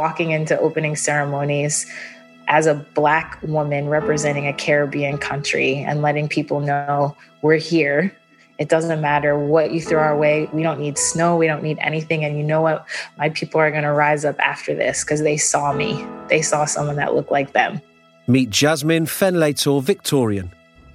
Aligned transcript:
walking 0.00 0.30
into 0.30 0.58
opening 0.58 0.96
ceremonies 0.96 1.86
as 2.48 2.64
a 2.64 2.74
Black 2.94 3.38
woman 3.42 3.90
representing 3.90 4.46
a 4.46 4.52
Caribbean 4.54 5.18
country 5.18 5.76
and 5.76 6.00
letting 6.00 6.26
people 6.26 6.60
know 6.60 7.14
we're 7.42 7.56
here. 7.56 8.16
It 8.56 8.70
doesn't 8.70 9.02
matter 9.02 9.38
what 9.38 9.72
you 9.72 9.80
throw 9.82 10.00
our 10.00 10.16
way. 10.16 10.48
We 10.54 10.62
don't 10.62 10.80
need 10.80 10.96
snow. 10.96 11.36
We 11.36 11.46
don't 11.46 11.62
need 11.62 11.76
anything. 11.82 12.24
And 12.24 12.38
you 12.38 12.42
know 12.42 12.62
what? 12.62 12.86
My 13.18 13.28
people 13.28 13.60
are 13.60 13.70
going 13.70 13.82
to 13.82 13.92
rise 13.92 14.24
up 14.24 14.38
after 14.40 14.74
this 14.74 15.04
because 15.04 15.20
they 15.20 15.36
saw 15.36 15.74
me. 15.74 16.02
They 16.30 16.40
saw 16.40 16.64
someone 16.64 16.96
that 16.96 17.14
looked 17.14 17.30
like 17.30 17.52
them. 17.52 17.82
Meet 18.26 18.48
Jasmine 18.48 19.04
Fenlator 19.04 19.82
Victorian. 19.82 20.50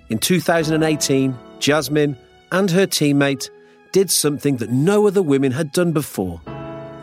In 0.10 0.18
2018, 0.18 1.38
Jasmine 1.60 2.18
and 2.52 2.72
her 2.72 2.88
teammate 2.88 3.52
did 3.92 4.10
something 4.10 4.58
that 4.58 4.72
no 4.72 5.06
other 5.06 5.22
women 5.22 5.52
had 5.52 5.72
done 5.72 5.92
before. 5.92 6.42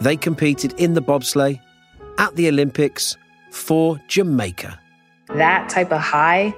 They 0.00 0.16
competed 0.16 0.72
in 0.78 0.94
the 0.94 1.02
bobsleigh 1.02 1.60
at 2.18 2.34
the 2.36 2.48
Olympics 2.48 3.16
for 3.50 4.00
Jamaica. 4.08 4.78
That 5.28 5.68
type 5.68 5.92
of 5.92 6.00
high, 6.00 6.54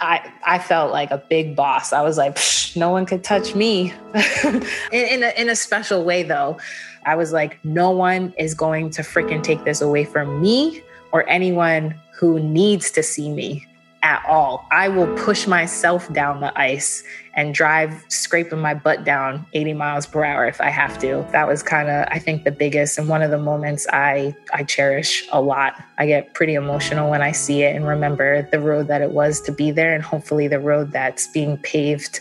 I 0.00 0.32
I 0.46 0.58
felt 0.58 0.92
like 0.92 1.10
a 1.10 1.18
big 1.18 1.56
boss. 1.56 1.92
I 1.92 2.02
was 2.02 2.18
like, 2.18 2.38
no 2.76 2.90
one 2.90 3.06
could 3.06 3.24
touch 3.24 3.54
me. 3.54 3.92
in, 4.14 4.62
in 4.92 5.22
a, 5.22 5.40
in 5.40 5.48
a 5.48 5.56
special 5.56 6.04
way, 6.04 6.22
though. 6.22 6.58
I 7.06 7.14
was 7.16 7.32
like, 7.32 7.58
no 7.64 7.90
one 7.90 8.34
is 8.38 8.54
going 8.54 8.90
to 8.90 9.02
freaking 9.02 9.42
take 9.42 9.64
this 9.64 9.80
away 9.80 10.04
from 10.04 10.40
me 10.42 10.82
or 11.12 11.28
anyone 11.28 11.94
who 12.12 12.38
needs 12.38 12.90
to 12.90 13.02
see 13.02 13.30
me 13.30 13.66
at 14.02 14.24
all. 14.26 14.66
I 14.70 14.88
will 14.88 15.12
push 15.16 15.46
myself 15.46 16.12
down 16.12 16.40
the 16.40 16.58
ice 16.58 17.02
and 17.34 17.54
drive 17.54 18.04
scraping 18.08 18.58
my 18.58 18.74
butt 18.74 19.04
down 19.04 19.46
80 19.52 19.74
miles 19.74 20.06
per 20.06 20.24
hour 20.24 20.46
if 20.46 20.60
I 20.60 20.70
have 20.70 20.98
to. 21.00 21.26
That 21.32 21.46
was 21.46 21.62
kind 21.62 21.88
of 21.88 22.06
I 22.10 22.18
think 22.18 22.44
the 22.44 22.50
biggest 22.50 22.98
and 22.98 23.08
one 23.08 23.22
of 23.22 23.30
the 23.30 23.38
moments 23.38 23.86
I 23.92 24.34
I 24.52 24.64
cherish 24.64 25.26
a 25.32 25.40
lot. 25.40 25.82
I 25.98 26.06
get 26.06 26.34
pretty 26.34 26.54
emotional 26.54 27.10
when 27.10 27.22
I 27.22 27.32
see 27.32 27.62
it 27.62 27.74
and 27.74 27.86
remember 27.86 28.42
the 28.50 28.60
road 28.60 28.88
that 28.88 29.02
it 29.02 29.12
was 29.12 29.40
to 29.42 29.52
be 29.52 29.70
there 29.70 29.94
and 29.94 30.02
hopefully 30.02 30.48
the 30.48 30.60
road 30.60 30.92
that's 30.92 31.26
being 31.28 31.58
paved 31.58 32.20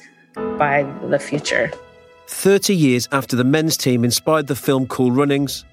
by 0.58 0.84
the 1.10 1.20
future. 1.20 1.72
30 2.28 2.76
years 2.76 3.08
after 3.12 3.36
the 3.36 3.44
men's 3.44 3.78
team 3.78 4.04
inspired 4.04 4.48
the 4.48 4.56
film 4.56 4.86
Cool 4.88 5.12
Runnings, 5.12 5.64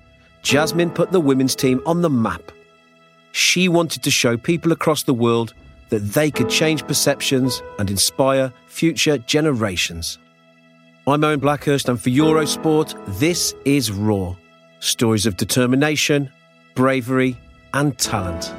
Jasmine 0.43 0.91
put 0.91 1.11
the 1.11 1.21
women's 1.21 1.57
team 1.57 1.83
on 1.85 2.03
the 2.03 2.11
map. 2.11 2.53
She 3.33 3.69
wanted 3.69 4.05
to 4.05 4.11
show 4.11 4.37
people 4.37 4.71
across 4.71 5.03
the 5.03 5.15
world 5.15 5.53
that 5.89 6.13
they 6.13 6.31
could 6.31 6.49
change 6.49 6.87
perceptions 6.87 7.63
and 7.79 7.91
inspire 7.91 8.53
future 8.67 9.19
generations. 9.19 10.19
I'm 11.07 11.23
Owen 11.25 11.41
Blackhurst, 11.41 11.89
and 11.89 12.01
for 12.01 12.11
Eurosport, 12.11 12.95
this 13.19 13.55
is 13.65 13.91
Raw 13.91 14.37
stories 14.85 15.25
of 15.25 15.37
determination, 15.37 16.31
bravery, 16.75 17.37
and 17.73 17.99
talent. 17.99 18.53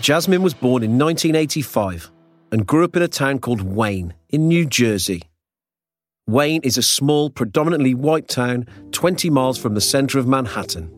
Jasmine 0.00 0.42
was 0.42 0.54
born 0.54 0.84
in 0.84 0.98
1985 0.98 2.10
and 2.52 2.66
grew 2.66 2.84
up 2.84 2.96
in 2.96 3.02
a 3.02 3.08
town 3.08 3.38
called 3.38 3.62
Wayne 3.62 4.14
in 4.30 4.48
New 4.48 4.66
Jersey. 4.66 5.22
Wayne 6.28 6.60
is 6.62 6.76
a 6.76 6.82
small, 6.82 7.30
predominantly 7.30 7.94
white 7.94 8.28
town 8.28 8.66
20 8.92 9.30
miles 9.30 9.58
from 9.58 9.74
the 9.74 9.80
center 9.80 10.18
of 10.18 10.26
Manhattan. 10.26 10.92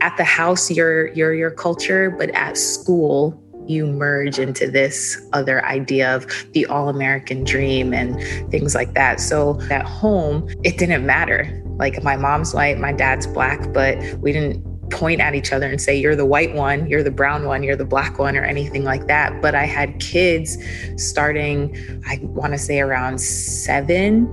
At 0.00 0.16
the 0.16 0.24
house, 0.24 0.70
you're, 0.70 1.08
you're 1.08 1.34
your 1.34 1.50
culture, 1.50 2.10
but 2.10 2.30
at 2.30 2.56
school, 2.56 3.38
you 3.66 3.86
merge 3.86 4.38
into 4.38 4.70
this 4.70 5.20
other 5.32 5.64
idea 5.64 6.14
of 6.14 6.26
the 6.52 6.66
all 6.66 6.88
American 6.88 7.44
dream 7.44 7.92
and 7.92 8.18
things 8.50 8.74
like 8.74 8.94
that. 8.94 9.20
So 9.20 9.60
at 9.70 9.84
home, 9.84 10.48
it 10.64 10.78
didn't 10.78 11.06
matter. 11.06 11.62
Like 11.76 12.02
my 12.02 12.16
mom's 12.16 12.54
white, 12.54 12.78
my 12.78 12.92
dad's 12.92 13.26
black, 13.26 13.72
but 13.72 13.96
we 14.20 14.32
didn't 14.32 14.64
point 14.90 15.20
at 15.20 15.34
each 15.34 15.52
other 15.52 15.68
and 15.68 15.80
say, 15.80 15.96
you're 15.96 16.16
the 16.16 16.26
white 16.26 16.54
one, 16.54 16.86
you're 16.88 17.02
the 17.02 17.10
brown 17.10 17.46
one, 17.46 17.62
you're 17.62 17.76
the 17.76 17.84
black 17.84 18.18
one, 18.18 18.36
or 18.36 18.44
anything 18.44 18.84
like 18.84 19.06
that. 19.06 19.40
But 19.40 19.54
I 19.54 19.64
had 19.64 19.98
kids 20.00 20.58
starting, 20.96 21.76
I 22.06 22.18
want 22.22 22.52
to 22.52 22.58
say 22.58 22.80
around 22.80 23.20
seven, 23.20 24.28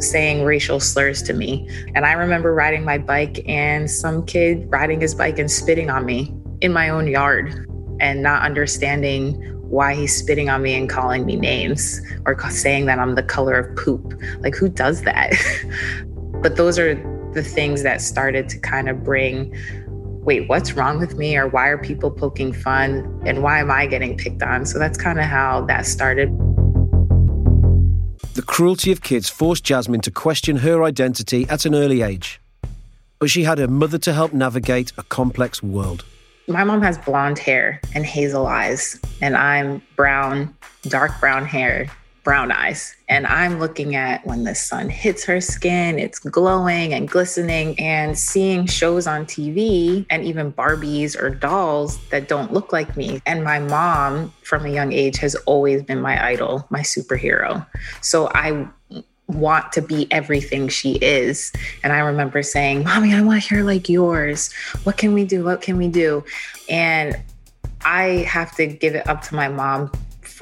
saying 0.00 0.44
racial 0.44 0.80
slurs 0.80 1.22
to 1.22 1.32
me. 1.32 1.68
And 1.94 2.04
I 2.04 2.12
remember 2.12 2.54
riding 2.54 2.84
my 2.84 2.98
bike 2.98 3.46
and 3.48 3.90
some 3.90 4.26
kid 4.26 4.66
riding 4.70 5.00
his 5.00 5.14
bike 5.14 5.38
and 5.38 5.50
spitting 5.50 5.90
on 5.90 6.04
me 6.04 6.34
in 6.60 6.72
my 6.72 6.88
own 6.88 7.06
yard 7.06 7.66
and 8.00 8.22
not 8.22 8.42
understanding 8.42 9.40
why 9.68 9.94
he's 9.94 10.14
spitting 10.14 10.48
on 10.48 10.62
me 10.62 10.74
and 10.74 10.88
calling 10.88 11.24
me 11.24 11.36
names 11.36 12.00
or 12.26 12.38
saying 12.50 12.86
that 12.86 12.98
I'm 12.98 13.14
the 13.14 13.22
color 13.22 13.54
of 13.54 13.76
poop. 13.76 14.14
Like, 14.40 14.54
who 14.54 14.68
does 14.68 15.02
that? 15.02 15.32
but 16.42 16.56
those 16.56 16.78
are 16.78 16.94
the 17.32 17.42
things 17.42 17.82
that 17.82 18.00
started 18.00 18.48
to 18.48 18.58
kind 18.58 18.88
of 18.88 19.02
bring 19.02 19.54
wait, 20.24 20.48
what's 20.48 20.72
wrong 20.72 20.98
with 20.98 21.16
me? 21.16 21.36
Or 21.36 21.48
why 21.48 21.68
are 21.68 21.78
people 21.78 22.10
poking 22.10 22.52
fun? 22.52 23.22
And 23.26 23.42
why 23.42 23.60
am 23.60 23.70
I 23.70 23.86
getting 23.86 24.16
picked 24.16 24.42
on? 24.42 24.66
So 24.66 24.78
that's 24.78 24.98
kind 24.98 25.18
of 25.18 25.26
how 25.26 25.62
that 25.66 25.86
started. 25.86 26.30
The 28.34 28.42
cruelty 28.42 28.90
of 28.90 29.02
kids 29.02 29.28
forced 29.28 29.64
Jasmine 29.64 30.00
to 30.00 30.10
question 30.10 30.56
her 30.56 30.82
identity 30.82 31.46
at 31.48 31.64
an 31.66 31.74
early 31.74 32.02
age. 32.02 32.40
But 33.20 33.30
she 33.30 33.44
had 33.44 33.58
her 33.58 33.68
mother 33.68 33.98
to 33.98 34.12
help 34.12 34.32
navigate 34.32 34.92
a 34.98 35.02
complex 35.04 35.62
world. 35.62 36.04
My 36.48 36.64
mom 36.64 36.82
has 36.82 36.98
blonde 36.98 37.38
hair 37.38 37.80
and 37.94 38.04
hazel 38.04 38.46
eyes, 38.46 39.00
and 39.22 39.36
I'm 39.36 39.80
brown, 39.96 40.54
dark 40.88 41.18
brown 41.20 41.46
hair 41.46 41.88
brown 42.24 42.50
eyes. 42.50 42.96
And 43.08 43.26
I'm 43.26 43.60
looking 43.60 43.94
at 43.94 44.26
when 44.26 44.44
the 44.44 44.54
sun 44.54 44.88
hits 44.88 45.24
her 45.24 45.40
skin, 45.40 45.98
it's 45.98 46.18
glowing 46.18 46.94
and 46.94 47.08
glistening, 47.08 47.78
and 47.78 48.18
seeing 48.18 48.66
shows 48.66 49.06
on 49.06 49.26
TV 49.26 50.06
and 50.10 50.24
even 50.24 50.52
Barbies 50.52 51.20
or 51.20 51.30
dolls 51.30 51.98
that 52.08 52.26
don't 52.26 52.52
look 52.52 52.72
like 52.72 52.96
me. 52.96 53.20
And 53.26 53.44
my 53.44 53.58
mom, 53.58 54.32
from 54.42 54.64
a 54.64 54.70
young 54.70 54.92
age, 54.92 55.18
has 55.18 55.34
always 55.46 55.82
been 55.82 56.00
my 56.00 56.24
idol, 56.26 56.66
my 56.70 56.80
superhero. 56.80 57.64
So 58.00 58.30
I 58.34 58.66
want 59.28 59.72
to 59.72 59.82
be 59.82 60.10
everything 60.10 60.68
she 60.68 60.94
is. 60.96 61.52
And 61.82 61.92
I 61.92 61.98
remember 62.00 62.42
saying, 62.42 62.84
Mommy, 62.84 63.14
I 63.14 63.20
want 63.22 63.44
hair 63.44 63.62
like 63.62 63.88
yours. 63.88 64.52
What 64.84 64.96
can 64.96 65.12
we 65.14 65.24
do? 65.24 65.44
What 65.44 65.60
can 65.60 65.76
we 65.76 65.88
do? 65.88 66.24
And 66.68 67.16
I 67.84 68.24
have 68.28 68.54
to 68.56 68.66
give 68.66 68.94
it 68.94 69.06
up 69.06 69.22
to 69.22 69.34
my 69.34 69.48
mom 69.48 69.92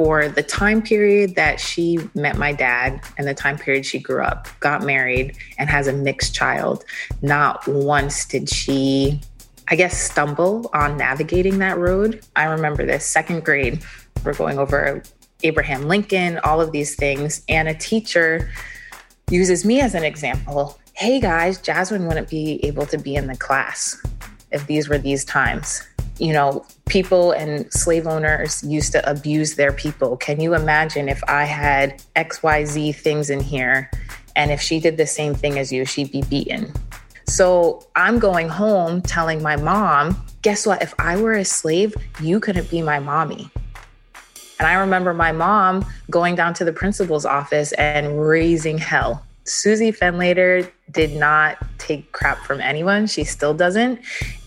for 0.05 0.27
the 0.27 0.43
time 0.43 0.83
period 0.83 1.37
that 1.37 1.61
she 1.61 1.97
met 2.17 2.37
my 2.37 2.53
dad 2.53 3.01
and 3.19 3.29
the 3.29 3.35
time 3.35 3.57
period 3.57 3.87
she 3.87 4.01
grew 4.01 4.21
up, 4.21 4.49
got 4.59 4.83
married, 4.83 5.37
and 5.59 5.71
has 5.71 5.87
a 5.87 5.93
mixed 5.93 6.35
child, 6.35 6.85
not 7.21 7.65
once 7.69 8.25
did 8.25 8.49
she, 8.49 9.21
I 9.69 9.77
guess, 9.77 9.97
stumble 9.97 10.69
on 10.75 10.97
navigating 10.97 11.59
that 11.61 11.79
road. 11.79 12.21
I 12.35 12.47
remember 12.47 12.85
this 12.85 13.07
second 13.07 13.45
grade, 13.45 13.81
we're 14.25 14.35
going 14.35 14.59
over 14.59 15.05
Abraham 15.45 15.87
Lincoln, 15.87 16.41
all 16.43 16.61
of 16.61 16.73
these 16.73 16.97
things, 16.97 17.45
and 17.49 17.69
a 17.69 17.75
teacher 17.75 18.51
uses 19.31 19.65
me 19.65 19.81
as 19.83 19.95
an 19.95 20.03
example. 20.03 20.81
Hey 20.95 21.21
guys, 21.21 21.61
Jasmine 21.61 22.09
wouldn't 22.09 22.29
be 22.29 22.59
able 22.65 22.87
to 22.87 22.99
be 22.99 23.15
in 23.15 23.29
the 23.29 23.37
class 23.37 24.05
if 24.51 24.67
these 24.67 24.89
were 24.89 24.99
these 24.99 25.25
times 25.25 25.87
you 26.23 26.33
know, 26.33 26.65
people 26.87 27.33
and 27.33 27.71
slave 27.73 28.07
owners 28.07 28.63
used 28.63 28.93
to 28.93 29.11
abuse 29.11 29.57
their 29.57 29.73
people. 29.73 30.17
Can 30.17 30.41
you 30.41 30.55
imagine 30.55 31.09
if 31.09 31.21
I 31.27 31.43
had 31.43 32.01
XYZ 32.15 32.95
things 32.95 33.29
in 33.29 33.41
here 33.41 33.91
and 34.37 34.53
if 34.53 34.63
she 34.63 34.79
did 34.79 34.99
the 34.99 35.07
same 35.07 35.35
thing 35.35 35.59
as 35.59 35.73
you, 35.73 35.85
she'd 35.85 36.13
be 36.13 36.23
beaten? 36.23 36.73
So 37.27 37.85
I'm 37.97 38.21
going 38.21 38.49
home 38.49 39.03
telling 39.03 39.43
my 39.43 39.57
mom, 39.57 40.25
guess 40.43 40.65
what? 40.65 40.81
If 40.81 40.95
I 41.01 41.21
were 41.21 41.33
a 41.33 41.45
slave, 41.45 41.93
you 42.21 42.39
couldn't 42.39 42.71
be 42.71 42.83
my 42.83 43.01
mommy. 43.01 43.51
And 44.61 44.69
I 44.69 44.75
remember 44.75 45.13
my 45.13 45.33
mom 45.33 45.85
going 46.09 46.37
down 46.37 46.55
to 46.55 46.65
the 46.65 46.73
principal's 46.73 47.27
office 47.27 47.73
and 47.73 48.23
raising 48.23 48.79
hell 48.79 49.27
Susie 49.45 49.91
Fenlator 49.91 50.71
did 50.91 51.15
not 51.17 51.59
take 51.79 52.13
crap 52.13 52.39
from 52.45 52.61
anyone. 52.61 53.07
She 53.07 53.25
still 53.25 53.55
doesn't. 53.55 54.01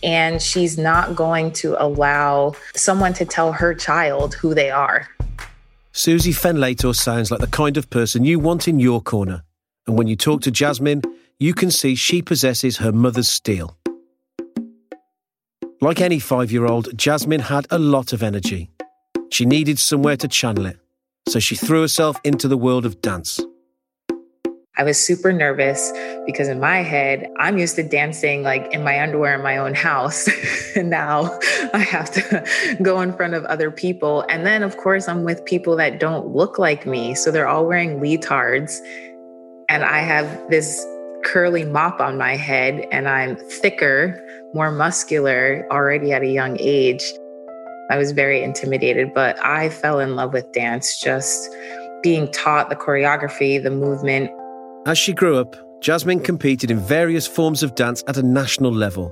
And 0.03 0.42
she's 0.42 0.77
not 0.77 1.15
going 1.15 1.51
to 1.53 1.81
allow 1.83 2.53
someone 2.75 3.13
to 3.13 3.25
tell 3.25 3.51
her 3.51 3.74
child 3.74 4.36
who 4.36 4.53
they 4.53 4.69
are. 4.69 5.07
Susie 5.92 6.33
Fenlator 6.33 6.95
sounds 6.95 7.31
like 7.31 7.39
the 7.39 7.47
kind 7.47 7.77
of 7.77 7.89
person 7.89 8.24
you 8.25 8.39
want 8.39 8.68
in 8.68 8.80
your 8.80 9.01
corner. 9.01 9.44
And 9.88 9.97
when 9.97 10.07
you 10.07 10.15
talk 10.15 10.42
to 10.42 10.51
Jasmine, 10.51 11.01
you 11.39 11.53
can 11.53 11.71
see 11.71 11.95
she 11.95 12.21
possesses 12.21 12.77
her 12.77 12.91
mother's 12.91 13.30
steel. 13.30 13.77
Like 15.81 16.01
any 16.01 16.19
five 16.19 16.51
year 16.51 16.65
old, 16.65 16.98
Jasmine 16.98 17.41
had 17.41 17.68
a 17.69 17.77
lot 17.77 18.13
of 18.13 18.24
energy. 18.24 18.69
She 19.30 19.45
needed 19.45 19.77
somewhere 19.77 20.18
to 20.18 20.27
channel 20.27 20.65
it, 20.65 20.80
so 21.27 21.39
she 21.39 21.56
threw 21.56 21.81
herself 21.81 22.18
into 22.24 22.48
the 22.48 22.57
world 22.57 22.86
of 22.86 23.01
dance. 23.01 23.39
I 24.77 24.83
was 24.83 25.00
super 25.00 25.31
nervous 25.31 25.94
because 26.25 26.50
in 26.50 26.60
my 26.60 26.83
head, 26.83 27.30
I'm 27.38 27.57
used 27.57 27.77
to 27.77 27.83
dancing 27.83 28.44
like 28.44 28.68
in 28.74 28.83
my 28.83 29.01
underwear 29.01 29.36
in 29.36 29.42
my 29.42 29.56
own 29.57 29.74
house. 29.74 30.27
and 30.75 30.89
now 30.89 31.39
I 31.74 31.80
have 31.80 32.12
to 32.12 32.77
go 32.81 33.00
in 33.00 33.13
front 33.13 33.36
of 33.36 33.45
other 33.45 33.72
people. 33.72 34.25
And 34.30 34.45
then, 34.45 34.63
of 34.63 34.75
course, 34.77 35.07
I'm 35.07 35.24
with 35.24 35.45
people 35.45 35.77
that 35.77 36.00
don't 36.00 36.27
look 36.27 36.60
like 36.60 36.86
me. 36.86 37.16
So 37.16 37.31
they're 37.31 37.48
all 37.48 37.66
wearing 37.66 38.01
leotards. 38.01 38.80
And 39.69 39.83
I 39.83 40.00
have 40.00 40.50
this 40.50 40.86
curly 41.24 41.66
mop 41.66 42.00
on 42.00 42.18
my 42.18 42.36
head, 42.36 42.86
and 42.92 43.10
I'm 43.10 43.36
thicker, 43.36 44.24
more 44.54 44.72
muscular 44.72 45.66
already 45.72 46.13
at 46.13 46.22
a 46.22 46.27
young 46.27 46.57
age. 46.60 47.04
I 47.89 47.98
was 47.98 48.12
very 48.12 48.44
intimidated, 48.44 49.13
but 49.13 49.44
I 49.44 49.69
fell 49.69 50.00
in 50.00 50.16
love 50.16 50.33
with 50.33 50.51
dance, 50.54 51.00
just 51.00 51.50
being 52.04 52.31
taught 52.31 52.69
the 52.69 52.75
choreography, 52.75 53.62
the 53.62 53.72
movement. 53.72 54.30
As 54.87 54.99
she 54.99 55.13
grew 55.13 55.37
up, 55.37 55.55
Jasmine 55.81 56.19
competed 56.19 56.69
in 56.69 56.77
various 56.77 57.25
forms 57.25 57.63
of 57.63 57.73
dance 57.73 58.03
at 58.07 58.17
a 58.17 58.23
national 58.23 58.71
level. 58.71 59.11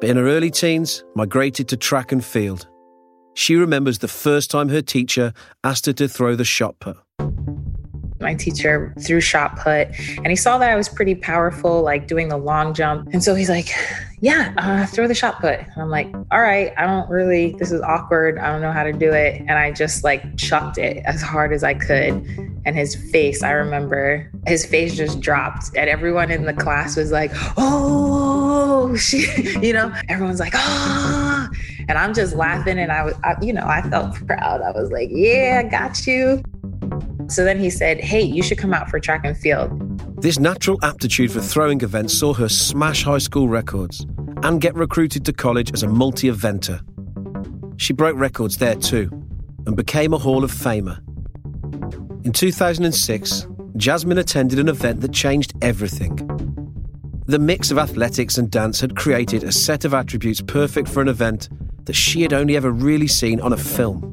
But 0.00 0.10
in 0.10 0.16
her 0.16 0.26
early 0.26 0.50
teens, 0.50 1.04
migrated 1.14 1.68
to 1.68 1.76
track 1.76 2.10
and 2.10 2.24
field. 2.24 2.66
She 3.34 3.54
remembers 3.54 4.00
the 4.00 4.08
first 4.08 4.50
time 4.50 4.70
her 4.70 4.82
teacher 4.82 5.34
asked 5.62 5.86
her 5.86 5.92
to 5.92 6.08
throw 6.08 6.34
the 6.34 6.44
shot 6.44 6.80
put. 6.80 6.96
My 8.22 8.34
teacher 8.34 8.94
threw 9.00 9.20
shot 9.20 9.56
put 9.58 9.88
and 10.18 10.28
he 10.28 10.36
saw 10.36 10.58
that 10.58 10.70
I 10.70 10.76
was 10.76 10.88
pretty 10.88 11.14
powerful, 11.14 11.82
like 11.82 12.06
doing 12.06 12.28
the 12.28 12.36
long 12.36 12.72
jump. 12.72 13.08
And 13.12 13.22
so 13.22 13.34
he's 13.34 13.50
like, 13.50 13.74
Yeah, 14.20 14.54
uh, 14.56 14.86
throw 14.86 15.08
the 15.08 15.14
shot 15.14 15.40
put. 15.40 15.58
And 15.58 15.76
I'm 15.76 15.90
like, 15.90 16.06
All 16.30 16.40
right, 16.40 16.72
I 16.76 16.86
don't 16.86 17.10
really, 17.10 17.52
this 17.58 17.72
is 17.72 17.80
awkward. 17.82 18.38
I 18.38 18.50
don't 18.52 18.62
know 18.62 18.72
how 18.72 18.84
to 18.84 18.92
do 18.92 19.12
it. 19.12 19.40
And 19.40 19.52
I 19.52 19.72
just 19.72 20.04
like 20.04 20.36
chucked 20.36 20.78
it 20.78 21.02
as 21.04 21.20
hard 21.20 21.52
as 21.52 21.64
I 21.64 21.74
could. 21.74 22.12
And 22.64 22.76
his 22.76 22.94
face, 23.10 23.42
I 23.42 23.50
remember 23.50 24.30
his 24.46 24.64
face 24.64 24.94
just 24.96 25.20
dropped. 25.20 25.76
And 25.76 25.90
everyone 25.90 26.30
in 26.30 26.44
the 26.44 26.54
class 26.54 26.96
was 26.96 27.10
like, 27.10 27.32
Oh, 27.56 28.94
she, 28.96 29.26
you 29.60 29.72
know, 29.72 29.92
everyone's 30.08 30.40
like, 30.40 30.54
Ah. 30.54 31.50
And 31.88 31.98
I'm 31.98 32.14
just 32.14 32.34
laughing. 32.36 32.78
And 32.78 32.92
I 32.92 33.02
was, 33.04 33.14
I, 33.24 33.34
you 33.42 33.52
know, 33.52 33.66
I 33.66 33.82
felt 33.82 34.14
proud. 34.26 34.62
I 34.62 34.70
was 34.70 34.90
like, 34.92 35.08
Yeah, 35.10 35.62
I 35.64 35.68
got 35.68 36.06
you. 36.06 36.42
So 37.32 37.44
then 37.44 37.58
he 37.58 37.70
said, 37.70 37.98
Hey, 38.00 38.20
you 38.20 38.42
should 38.42 38.58
come 38.58 38.74
out 38.74 38.90
for 38.90 39.00
track 39.00 39.24
and 39.24 39.36
field. 39.36 39.70
This 40.20 40.38
natural 40.38 40.78
aptitude 40.82 41.32
for 41.32 41.40
throwing 41.40 41.80
events 41.80 42.18
saw 42.18 42.34
her 42.34 42.48
smash 42.48 43.04
high 43.04 43.18
school 43.18 43.48
records 43.48 44.06
and 44.42 44.60
get 44.60 44.74
recruited 44.74 45.24
to 45.24 45.32
college 45.32 45.72
as 45.72 45.82
a 45.82 45.88
multi 45.88 46.28
eventer. 46.28 46.82
She 47.80 47.94
broke 47.94 48.18
records 48.18 48.58
there 48.58 48.74
too 48.74 49.10
and 49.66 49.76
became 49.76 50.12
a 50.12 50.18
Hall 50.18 50.44
of 50.44 50.52
Famer. 50.52 50.98
In 52.26 52.32
2006, 52.32 53.46
Jasmine 53.76 54.18
attended 54.18 54.58
an 54.58 54.68
event 54.68 55.00
that 55.00 55.12
changed 55.12 55.54
everything. 55.62 56.16
The 57.26 57.38
mix 57.38 57.70
of 57.70 57.78
athletics 57.78 58.36
and 58.36 58.50
dance 58.50 58.80
had 58.80 58.94
created 58.94 59.42
a 59.42 59.52
set 59.52 59.84
of 59.84 59.94
attributes 59.94 60.42
perfect 60.42 60.88
for 60.88 61.00
an 61.00 61.08
event 61.08 61.48
that 61.86 61.94
she 61.94 62.22
had 62.22 62.32
only 62.32 62.56
ever 62.56 62.70
really 62.70 63.08
seen 63.08 63.40
on 63.40 63.52
a 63.52 63.56
film. 63.56 64.11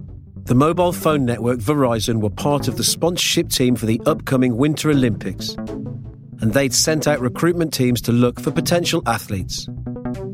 The 0.50 0.56
mobile 0.56 0.92
phone 0.92 1.26
network 1.26 1.60
Verizon 1.60 2.22
were 2.22 2.32
part 2.32 2.68
of 2.68 2.76
the 2.76 2.84
sponsorship 2.84 3.50
team 3.50 3.76
for 3.76 3.86
the 3.86 4.02
upcoming 4.08 4.58
Winter 4.58 4.90
Olympics, 4.90 5.50
and 5.54 6.52
they'd 6.56 6.74
sent 6.74 7.08
out 7.08 7.20
recruitment 7.20 7.72
teams 7.72 8.02
to 8.02 8.12
look 8.12 8.40
for 8.40 8.50
potential 8.50 9.04
athletes. 9.06 9.70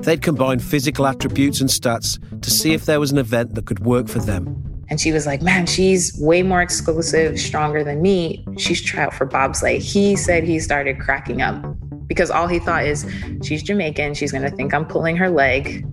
They'd 0.04 0.22
combine 0.22 0.60
physical 0.60 1.06
attributes 1.06 1.60
and 1.60 1.70
stats 1.70 2.18
to 2.42 2.50
see 2.50 2.72
if 2.72 2.86
there 2.86 3.02
was 3.02 3.12
an 3.12 3.18
event 3.18 3.56
that 3.56 3.66
could 3.66 3.80
work 3.80 4.08
for 4.08 4.20
them. 4.20 4.86
And 4.90 5.02
she 5.02 5.12
was 5.12 5.26
like, 5.26 5.42
Man, 5.42 5.66
she's 5.66 6.18
way 6.18 6.44
more 6.44 6.62
exclusive, 6.62 7.38
stronger 7.38 7.84
than 7.84 8.02
me. 8.02 8.46
She's 8.58 8.82
try 8.82 9.04
out 9.04 9.14
for 9.14 9.28
bobsleigh. 9.28 9.80
He 9.80 10.16
said 10.16 10.46
he 10.46 10.62
started 10.62 10.98
cracking 10.98 11.42
up 11.42 11.62
because 12.08 12.32
all 12.32 12.48
he 12.48 12.60
thought 12.60 12.86
is 12.86 13.06
she's 13.44 13.62
Jamaican. 13.62 14.14
She's 14.14 14.32
going 14.32 14.50
to 14.50 14.56
think 14.56 14.74
I'm 14.74 14.86
pulling 14.86 15.18
her 15.18 15.30
leg. 15.30 15.86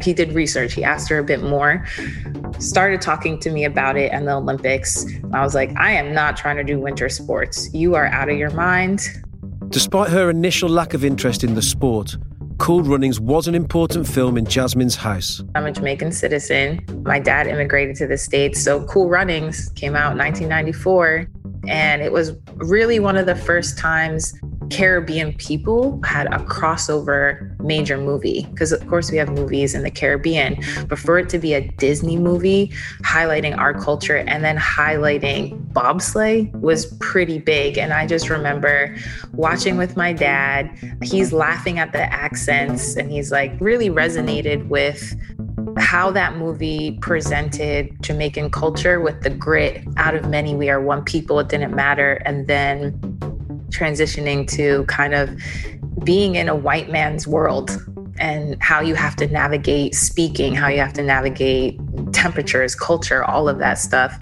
He 0.00 0.12
did 0.12 0.34
research. 0.34 0.72
He 0.72 0.84
asked 0.84 1.08
her 1.08 1.18
a 1.18 1.24
bit 1.24 1.42
more 1.42 1.84
started 2.60 3.00
talking 3.00 3.38
to 3.40 3.50
me 3.50 3.64
about 3.64 3.96
it 3.96 4.12
and 4.12 4.26
the 4.26 4.32
Olympics. 4.32 5.06
I 5.32 5.42
was 5.42 5.54
like, 5.54 5.74
I 5.78 5.92
am 5.92 6.12
not 6.12 6.36
trying 6.36 6.56
to 6.56 6.64
do 6.64 6.78
winter 6.78 7.08
sports. 7.08 7.72
You 7.72 7.94
are 7.94 8.06
out 8.06 8.28
of 8.28 8.36
your 8.36 8.50
mind. 8.50 9.00
Despite 9.68 10.10
her 10.10 10.30
initial 10.30 10.68
lack 10.68 10.94
of 10.94 11.04
interest 11.04 11.42
in 11.42 11.54
the 11.54 11.62
sport, 11.62 12.16
Cool 12.58 12.82
Runnings 12.82 13.18
was 13.18 13.48
an 13.48 13.54
important 13.54 14.06
film 14.06 14.36
in 14.36 14.44
Jasmine's 14.44 14.96
house. 14.96 15.42
I'm 15.54 15.64
a 15.64 15.72
Jamaican 15.72 16.12
citizen. 16.12 16.84
My 17.04 17.18
dad 17.18 17.46
immigrated 17.46 17.96
to 17.96 18.06
the 18.06 18.18
States, 18.18 18.62
so 18.62 18.84
Cool 18.84 19.08
Runnings 19.08 19.70
came 19.70 19.96
out 19.96 20.12
in 20.12 20.18
1994. 20.18 21.26
And 21.68 22.02
it 22.02 22.12
was 22.12 22.32
really 22.56 23.00
one 23.00 23.16
of 23.16 23.26
the 23.26 23.34
first 23.34 23.78
times 23.78 24.34
Caribbean 24.70 25.32
people 25.34 26.00
had 26.04 26.26
a 26.28 26.38
crossover 26.38 27.58
major 27.60 27.98
movie. 27.98 28.46
Because, 28.50 28.72
of 28.72 28.86
course, 28.88 29.10
we 29.10 29.18
have 29.18 29.28
movies 29.28 29.74
in 29.74 29.82
the 29.82 29.90
Caribbean, 29.90 30.62
but 30.88 30.98
for 30.98 31.18
it 31.18 31.28
to 31.30 31.38
be 31.38 31.54
a 31.54 31.68
Disney 31.72 32.16
movie 32.16 32.72
highlighting 33.02 33.56
our 33.58 33.74
culture 33.74 34.16
and 34.16 34.44
then 34.44 34.56
highlighting 34.56 35.60
bobsleigh 35.72 36.50
was 36.60 36.86
pretty 36.98 37.38
big. 37.38 37.78
And 37.78 37.92
I 37.92 38.06
just 38.06 38.30
remember 38.30 38.96
watching 39.32 39.76
with 39.76 39.96
my 39.96 40.12
dad. 40.12 40.70
He's 41.02 41.32
laughing 41.32 41.78
at 41.78 41.92
the 41.92 42.02
accents 42.12 42.96
and 42.96 43.10
he's 43.10 43.32
like 43.32 43.52
really 43.60 43.90
resonated 43.90 44.68
with 44.68 45.14
how 45.78 46.10
that 46.10 46.36
movie 46.36 46.98
presented 47.00 47.90
Jamaican 48.02 48.50
culture 48.50 49.00
with 49.00 49.22
the 49.22 49.30
grit 49.30 49.84
out 49.96 50.14
of 50.14 50.28
many, 50.28 50.54
we 50.54 50.70
are 50.70 50.80
one 50.80 51.04
people, 51.04 51.38
it 51.40 51.48
didn't 51.48 51.74
matter. 51.74 52.22
And 52.24 52.46
then 52.46 53.09
transitioning 53.70 54.48
to 54.50 54.84
kind 54.84 55.14
of 55.14 55.30
being 56.04 56.34
in 56.34 56.48
a 56.48 56.54
white 56.54 56.90
man's 56.90 57.26
world 57.26 57.70
and 58.18 58.60
how 58.62 58.80
you 58.80 58.94
have 58.94 59.16
to 59.16 59.26
navigate 59.28 59.94
speaking, 59.94 60.54
how 60.54 60.68
you 60.68 60.78
have 60.78 60.92
to 60.92 61.02
navigate 61.02 61.78
temperatures, 62.12 62.74
culture, 62.74 63.24
all 63.24 63.48
of 63.48 63.58
that 63.58 63.78
stuff. 63.78 64.18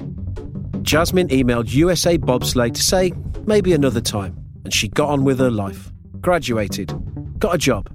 Jasmine 0.83 1.29
emailed 1.29 1.73
USA 1.73 2.17
Bobsleigh 2.17 2.73
to 2.73 2.83
say 2.83 3.13
maybe 3.47 3.73
another 3.73 4.01
time, 4.01 4.37
and 4.65 4.73
she 4.73 4.89
got 4.89 5.09
on 5.09 5.25
with 5.25 5.39
her 5.39 5.51
life, 5.51 5.91
graduated, 6.21 6.93
got 7.39 7.55
a 7.55 7.59
job, 7.59 7.89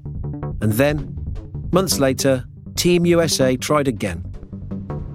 and 0.62 0.74
then, 0.74 1.16
months 1.72 2.00
later, 2.00 2.46
Team 2.76 3.06
USA 3.06 3.56
tried 3.56 3.88
again. 3.88 4.24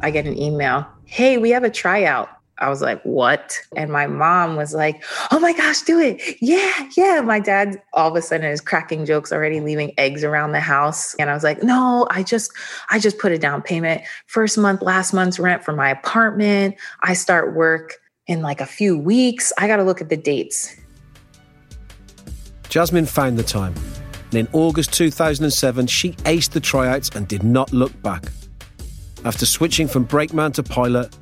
I 0.00 0.10
get 0.10 0.26
an 0.26 0.38
email 0.38 0.86
Hey, 1.10 1.38
we 1.38 1.48
have 1.52 1.64
a 1.64 1.70
tryout. 1.70 2.28
I 2.60 2.68
was 2.68 2.82
like, 2.82 3.00
what? 3.02 3.56
And 3.76 3.92
my 3.92 4.06
mom 4.06 4.56
was 4.56 4.74
like, 4.74 5.04
oh 5.30 5.38
my 5.38 5.52
gosh, 5.52 5.82
do 5.82 5.98
it. 6.00 6.20
Yeah, 6.40 6.88
yeah. 6.96 7.20
My 7.20 7.38
dad 7.40 7.80
all 7.92 8.10
of 8.10 8.16
a 8.16 8.22
sudden 8.22 8.46
is 8.46 8.60
cracking 8.60 9.04
jokes 9.04 9.32
already, 9.32 9.60
leaving 9.60 9.92
eggs 9.96 10.24
around 10.24 10.52
the 10.52 10.60
house. 10.60 11.14
And 11.14 11.30
I 11.30 11.34
was 11.34 11.44
like, 11.44 11.62
no, 11.62 12.06
I 12.10 12.22
just, 12.22 12.52
I 12.90 12.98
just 12.98 13.18
put 13.18 13.32
a 13.32 13.38
down 13.38 13.62
payment. 13.62 14.02
First 14.26 14.58
month, 14.58 14.82
last 14.82 15.12
month's 15.12 15.38
rent 15.38 15.64
for 15.64 15.72
my 15.72 15.90
apartment. 15.90 16.74
I 17.02 17.14
start 17.14 17.54
work 17.54 17.94
in 18.26 18.42
like 18.42 18.60
a 18.60 18.66
few 18.66 18.98
weeks. 18.98 19.52
I 19.58 19.66
got 19.66 19.76
to 19.76 19.84
look 19.84 20.00
at 20.00 20.08
the 20.08 20.16
dates. 20.16 20.76
Jasmine 22.68 23.06
found 23.06 23.38
the 23.38 23.42
time. 23.42 23.74
And 24.30 24.34
in 24.34 24.48
August 24.52 24.92
2007, 24.92 25.86
she 25.86 26.12
aced 26.12 26.50
the 26.50 26.60
tryouts 26.60 27.08
and 27.10 27.26
did 27.26 27.42
not 27.42 27.72
look 27.72 28.02
back. 28.02 28.24
After 29.24 29.46
switching 29.46 29.88
from 29.88 30.04
brakeman 30.04 30.52
to 30.52 30.62
pilot, 30.62 31.14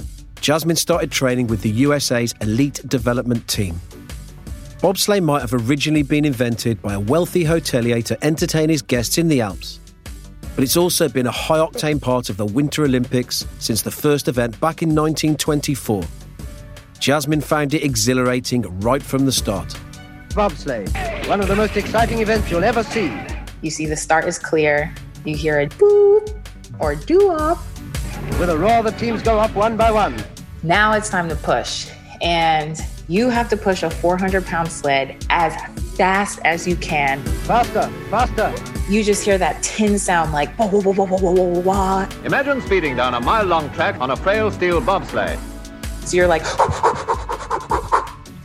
Jasmine 0.46 0.76
started 0.76 1.10
training 1.10 1.48
with 1.48 1.60
the 1.62 1.70
USA's 1.70 2.32
elite 2.40 2.80
development 2.86 3.48
team. 3.48 3.80
Bobsleigh 4.78 5.20
might 5.20 5.40
have 5.40 5.52
originally 5.52 6.04
been 6.04 6.24
invented 6.24 6.80
by 6.80 6.94
a 6.94 7.00
wealthy 7.00 7.42
hotelier 7.42 8.00
to 8.04 8.24
entertain 8.24 8.68
his 8.68 8.80
guests 8.80 9.18
in 9.18 9.26
the 9.26 9.40
Alps, 9.40 9.80
but 10.54 10.62
it's 10.62 10.76
also 10.76 11.08
been 11.08 11.26
a 11.26 11.32
high 11.32 11.58
octane 11.58 12.00
part 12.00 12.30
of 12.30 12.36
the 12.36 12.46
Winter 12.46 12.84
Olympics 12.84 13.44
since 13.58 13.82
the 13.82 13.90
first 13.90 14.28
event 14.28 14.52
back 14.60 14.82
in 14.82 14.90
1924. 14.90 16.04
Jasmine 17.00 17.40
found 17.40 17.74
it 17.74 17.82
exhilarating 17.82 18.62
right 18.82 19.02
from 19.02 19.26
the 19.26 19.32
start. 19.32 19.76
Bobsleigh, 20.28 21.26
one 21.26 21.40
of 21.40 21.48
the 21.48 21.56
most 21.56 21.76
exciting 21.76 22.20
events 22.20 22.52
you'll 22.52 22.62
ever 22.62 22.84
see. 22.84 23.12
You 23.62 23.70
see, 23.70 23.86
the 23.86 23.96
start 23.96 24.26
is 24.26 24.38
clear. 24.38 24.94
You 25.24 25.36
hear 25.36 25.58
a 25.58 25.66
boop 25.66 26.32
or 26.78 26.94
doo 26.94 27.30
up 27.30 27.58
with 28.38 28.50
a 28.50 28.56
roar, 28.56 28.84
the 28.84 28.92
teams 28.92 29.22
go 29.22 29.40
up 29.40 29.52
one 29.56 29.76
by 29.76 29.90
one. 29.90 30.16
Now 30.66 30.94
it's 30.94 31.08
time 31.08 31.28
to 31.28 31.36
push. 31.36 31.88
And 32.20 32.76
you 33.06 33.30
have 33.30 33.48
to 33.50 33.56
push 33.56 33.84
a 33.84 33.90
400 33.90 34.44
pound 34.44 34.72
sled 34.72 35.24
as 35.30 35.54
fast 35.96 36.40
as 36.44 36.66
you 36.66 36.74
can. 36.74 37.22
Faster, 37.46 37.88
faster. 38.10 38.52
You 38.90 39.04
just 39.04 39.24
hear 39.24 39.38
that 39.38 39.62
tin 39.62 39.96
sound 39.96 40.32
like 40.32 40.58
wah, 40.58 40.66
wah, 40.66 40.80
wah, 40.80 41.04
wah, 41.04 41.18
wah, 41.20 41.32
wah, 41.32 41.60
wah. 41.60 42.08
Imagine 42.24 42.60
speeding 42.62 42.96
down 42.96 43.14
a 43.14 43.20
mile 43.20 43.44
long 43.44 43.70
track 43.74 44.00
on 44.00 44.10
a 44.10 44.16
frail 44.16 44.50
steel 44.50 44.80
bobsleigh. 44.80 45.38
So 46.04 46.16
you're 46.16 46.26
like, 46.26 46.42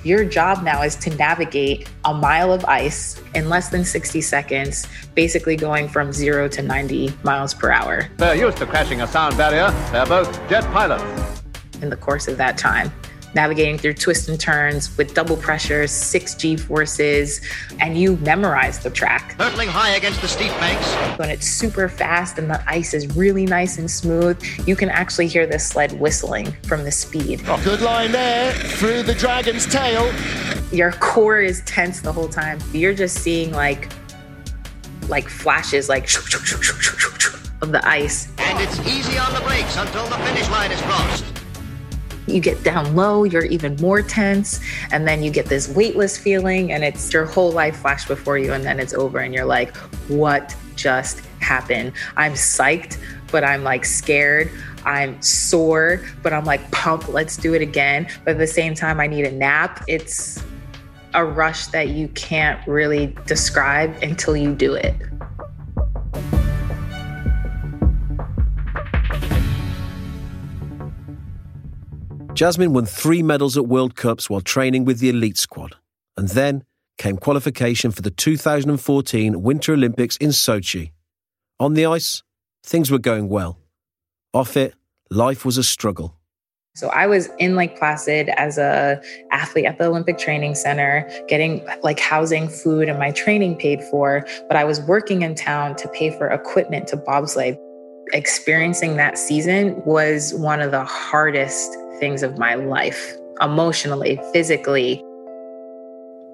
your 0.04 0.24
job 0.24 0.63
now 0.63 0.84
is 0.84 0.96
to 0.98 1.16
navigate 1.16 1.90
a 2.06 2.13
mile 2.13 2.54
of 2.54 2.63
ice 2.66 3.20
in 3.34 3.50
less 3.50 3.70
than 3.70 3.84
60 3.84 4.22
seconds, 4.22 4.86
basically 5.16 5.56
going 5.56 5.90
from 5.90 6.13
zero 6.13 6.48
to 6.50 6.62
90 6.62 7.16
miles 7.24 7.56
per 7.56 7.72
hour. 7.72 8.10
They're 8.18 8.36
used 8.36 8.58
to 8.58 8.68
crashing 8.68 9.01
a 9.01 9.08
sound 9.08 9.38
barrier. 9.38 9.72
They're 9.92 10.06
both 10.06 10.32
jet 10.48 10.63
pilots. 10.66 11.40
In 11.81 11.89
the 11.89 11.97
course 11.97 12.27
of 12.27 12.38
that 12.38 12.57
time, 12.57 12.91
navigating 13.33 13.77
through 13.77 13.93
twists 13.93 14.27
and 14.27 14.39
turns 14.39 14.95
with 14.97 15.13
double 15.13 15.38
pressures, 15.38 15.89
six 15.89 16.35
G 16.35 16.57
forces, 16.57 17.41
and 17.79 17.97
you 17.97 18.17
memorize 18.17 18.79
the 18.79 18.89
track. 18.89 19.33
Hurtling 19.39 19.69
high 19.69 19.95
against 19.95 20.21
the 20.21 20.27
steep 20.27 20.51
banks. 20.59 21.17
When 21.17 21.29
it's 21.29 21.47
super 21.47 21.89
fast 21.89 22.38
and 22.38 22.50
the 22.50 22.61
ice 22.69 22.93
is 22.93 23.15
really 23.15 23.45
nice 23.45 23.77
and 23.77 23.89
smooth, 23.89 24.43
you 24.67 24.75
can 24.75 24.89
actually 24.89 25.27
hear 25.27 25.47
the 25.47 25.57
sled 25.57 26.00
whistling 26.00 26.51
from 26.67 26.83
the 26.83 26.91
speed. 26.91 27.41
Oh, 27.47 27.59
good 27.63 27.81
line 27.81 28.11
there 28.11 28.53
through 28.53 29.03
the 29.03 29.15
dragon's 29.15 29.65
tail. 29.65 30.13
Your 30.71 30.91
core 30.91 31.39
is 31.39 31.61
tense 31.65 32.01
the 32.01 32.11
whole 32.11 32.29
time. 32.29 32.59
You're 32.73 32.93
just 32.93 33.17
seeing 33.17 33.51
like 33.51 33.91
like 35.07 35.27
flashes 35.27 35.89
like 35.89 36.03
of 37.61 37.71
the 37.71 37.81
ice. 37.83 38.31
And 38.38 38.59
it's 38.61 38.79
easy 38.81 39.17
on 39.17 39.33
the 39.33 39.41
brakes 39.41 39.75
until 39.77 40.05
the 40.07 40.17
finish 40.17 40.50
line 40.50 40.71
is 40.71 40.81
crossed. 40.81 41.40
You 42.31 42.41
get 42.41 42.63
down 42.63 42.95
low, 42.95 43.23
you're 43.23 43.45
even 43.45 43.75
more 43.77 44.01
tense, 44.01 44.59
and 44.91 45.07
then 45.07 45.21
you 45.23 45.31
get 45.31 45.47
this 45.47 45.67
weightless 45.69 46.17
feeling, 46.17 46.71
and 46.71 46.83
it's 46.83 47.11
your 47.13 47.25
whole 47.25 47.51
life 47.51 47.77
flash 47.77 48.07
before 48.07 48.38
you, 48.38 48.53
and 48.53 48.63
then 48.63 48.79
it's 48.79 48.93
over, 48.93 49.19
and 49.19 49.33
you're 49.33 49.45
like, 49.45 49.75
what 50.07 50.55
just 50.75 51.19
happened? 51.39 51.93
I'm 52.15 52.33
psyched, 52.33 52.97
but 53.31 53.43
I'm 53.43 53.63
like 53.63 53.85
scared. 53.85 54.51
I'm 54.83 55.21
sore, 55.21 56.03
but 56.23 56.33
I'm 56.33 56.45
like 56.45 56.71
pumped. 56.71 57.09
Let's 57.09 57.38
do 57.38 57.53
it 57.53 57.61
again. 57.61 58.07
But 58.25 58.31
at 58.31 58.38
the 58.39 58.47
same 58.47 58.73
time, 58.73 59.00
I 59.00 59.07
need 59.07 59.25
a 59.25 59.31
nap. 59.31 59.83
It's 59.88 60.43
a 61.13 61.23
rush 61.23 61.67
that 61.67 61.89
you 61.89 62.07
can't 62.09 62.65
really 62.67 63.15
describe 63.27 63.95
until 64.01 64.35
you 64.35 64.55
do 64.55 64.73
it. 64.73 64.95
Jasmine 72.41 72.74
won 72.74 72.88
three 72.88 73.21
medals 73.21 73.55
at 73.55 73.67
World 73.67 73.95
Cups 73.95 74.27
while 74.27 74.41
training 74.41 74.83
with 74.83 74.98
the 74.98 75.10
elite 75.10 75.38
squad. 75.38 75.75
And 76.17 76.27
then 76.29 76.63
came 76.98 77.17
qualification 77.17 77.91
for 77.91 78.01
the 78.01 78.10
2014 78.10 79.43
Winter 79.43 79.74
Olympics 79.74 80.17
in 80.17 80.29
Sochi. 80.29 80.89
On 81.60 81.75
the 81.75 81.86
ice, 81.86 82.24
things 82.63 82.89
were 82.89 82.98
going 82.98 83.29
well. 83.29 83.60
Off 84.33 84.57
it, 84.57 84.74
life 85.12 85.45
was 85.45 85.60
a 85.60 85.63
struggle. 85.63 86.15
So 86.75 86.88
I 86.88 87.05
was 87.05 87.29
in 87.38 87.55
Lake 87.55 87.77
Placid 87.77 88.29
as 88.29 88.57
a 88.57 89.00
athlete 89.31 89.65
at 89.65 89.77
the 89.77 89.86
Olympic 89.86 90.17
Training 90.17 90.55
Center, 90.55 91.07
getting 91.27 91.63
like 91.83 92.00
housing, 92.00 92.50
food, 92.50 92.89
and 92.89 92.98
my 92.98 93.12
training 93.12 93.57
paid 93.57 93.83
for. 93.83 94.25
But 94.48 94.57
I 94.57 94.63
was 94.63 94.81
working 94.81 95.21
in 95.21 95.36
town 95.36 95.75
to 95.75 95.88
pay 95.89 96.10
for 96.10 96.27
equipment 96.27 96.88
to 96.88 96.98
bobsleigh. 96.98 97.55
Experiencing 98.13 98.95
that 98.95 99.19
season 99.19 99.79
was 99.86 100.33
one 100.33 100.60
of 100.60 100.71
the 100.71 100.83
hardest 100.83 101.77
things 102.01 102.24
of 102.24 102.38
my 102.38 102.55
life, 102.55 103.15
emotionally, 103.39 104.20
physically, 104.34 105.01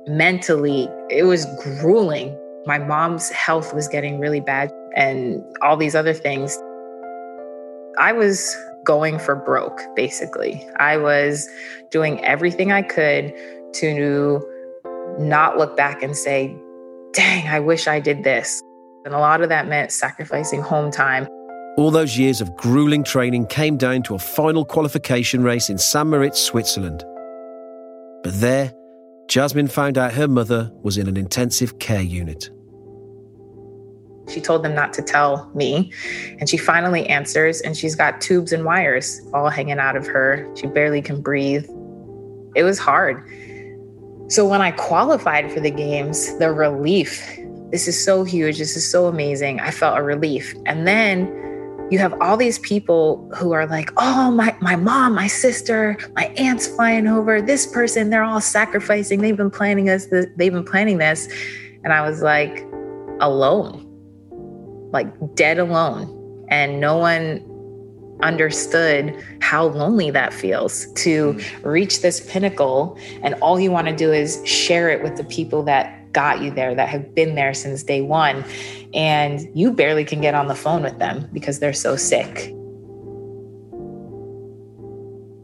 mentally. 0.08 0.90
It 1.12 1.24
was 1.24 1.46
grueling. 1.62 2.36
My 2.66 2.80
mom's 2.80 3.30
health 3.30 3.76
was 3.76 3.88
getting 3.88 4.20
really 4.20 4.40
bad, 4.40 4.72
and 4.96 5.44
all 5.62 5.78
these 5.78 5.94
other 5.94 6.14
things. 6.14 6.58
I 8.00 8.14
was 8.14 8.58
going 8.84 9.20
for 9.20 9.36
broke, 9.36 9.82
basically. 9.96 10.66
I 10.78 10.98
was 10.98 11.48
doing 11.92 12.24
everything 12.24 12.72
I 12.72 12.82
could 12.82 13.34
to 13.74 14.42
not 15.20 15.58
look 15.58 15.76
back 15.78 16.02
and 16.02 16.16
say, 16.16 16.56
dang, 17.14 17.48
I 17.48 17.60
wish 17.60 17.88
I 17.88 18.00
did 18.00 18.24
this. 18.24 18.62
And 19.06 19.14
a 19.14 19.20
lot 19.20 19.42
of 19.42 19.50
that 19.50 19.68
meant 19.68 19.92
sacrificing 19.92 20.62
home 20.62 20.92
time. 20.92 21.28
All 21.78 21.92
those 21.92 22.18
years 22.18 22.42
of 22.42 22.56
grueling 22.58 23.04
training 23.04 23.46
came 23.46 23.78
down 23.78 24.02
to 24.04 24.16
a 24.16 24.20
final 24.20 24.66
qualification 24.66 25.44
race 25.44 25.70
in 25.70 25.78
St. 25.78 26.08
Moritz, 26.08 26.42
Switzerland. 26.42 27.06
But 28.24 28.34
there, 28.42 28.74
Jasmine 29.28 29.68
found 29.68 29.96
out 29.96 30.12
her 30.12 30.28
mother 30.28 30.72
was 30.82 30.98
in 30.98 31.08
an 31.08 31.16
intensive 31.18 31.78
care 31.78 32.02
unit. 32.02 32.50
She 34.28 34.42
told 34.42 34.64
them 34.64 34.74
not 34.74 34.92
to 34.94 35.04
tell 35.04 35.52
me. 35.54 35.94
And 36.40 36.50
she 36.50 36.58
finally 36.58 37.08
answers, 37.08 37.62
and 37.62 37.78
she's 37.78 37.96
got 37.96 38.22
tubes 38.22 38.52
and 38.52 38.66
wires 38.66 39.22
all 39.36 39.50
hanging 39.50 39.78
out 39.78 39.96
of 39.96 40.08
her. 40.08 40.52
She 40.56 40.66
barely 40.66 41.04
can 41.04 41.22
breathe. 41.22 41.70
It 42.56 42.64
was 42.64 42.80
hard. 42.80 43.24
So 44.30 44.48
when 44.48 44.62
I 44.62 44.72
qualified 44.72 45.52
for 45.52 45.60
the 45.60 45.72
games, 45.72 46.36
the 46.40 46.52
relief 46.52 47.38
this 47.70 47.88
is 47.88 48.02
so 48.02 48.24
huge. 48.24 48.60
This 48.60 48.78
is 48.78 48.90
so 48.90 49.08
amazing. 49.08 49.60
I 49.60 49.72
felt 49.72 49.98
a 49.98 50.02
relief. 50.02 50.56
And 50.66 50.88
then 50.88 51.47
you 51.90 52.00
have 52.00 52.14
all 52.22 52.38
these 52.38 52.60
people 52.60 53.32
who 53.36 53.54
are 53.54 53.66
like, 53.66 53.92
oh, 53.98 54.32
my, 54.32 54.56
my 54.62 54.76
mom, 54.76 55.16
my 55.16 55.28
sister, 55.28 55.98
my 56.16 56.26
aunt's 56.38 56.68
flying 56.68 57.08
over, 57.08 57.42
this 57.42 57.66
person, 57.66 58.10
they're 58.10 58.24
all 58.24 58.42
sacrificing. 58.42 59.22
They've 59.22 59.38
been 59.38 59.52
planning 59.52 59.86
this, 59.86 60.08
they've 60.08 60.52
been 60.52 60.66
planning 60.66 60.98
this. 60.98 61.28
And 61.84 61.94
I 61.94 62.08
was 62.08 62.22
like, 62.22 62.66
alone 63.20 63.88
like 64.92 65.36
dead 65.36 65.60
alone. 65.60 66.14
And 66.50 66.80
no 66.80 66.98
one 66.98 67.44
understood 68.22 69.24
how 69.42 69.68
lonely 69.68 70.10
that 70.12 70.34
feels 70.34 70.92
to 70.94 71.34
mm. 71.34 71.66
reach 71.66 72.02
this 72.02 72.32
pinnacle. 72.32 72.98
And 73.22 73.36
all 73.36 73.60
you 73.60 73.72
want 73.72 73.88
to 73.88 73.96
do 73.96 74.12
is 74.12 74.42
share 74.46 74.90
it 74.90 75.04
with 75.04 75.18
the 75.18 75.24
people 75.24 75.64
got 76.14 76.42
you 76.42 76.52
there, 76.52 76.76
that 76.76 76.90
have 76.90 77.14
been 77.14 77.36
there 77.36 77.54
since 77.54 77.84
day 77.84 78.02
one. 78.02 78.44
And 78.94 79.48
you 79.54 79.72
barely 79.72 80.06
can 80.06 80.22
get 80.22 80.34
on 80.34 80.48
the 80.48 80.56
phone 80.56 80.84
with 80.84 80.98
them 81.00 81.30
because 81.34 81.60
they're 81.60 81.74
so 81.74 81.96
sick. 81.96 82.54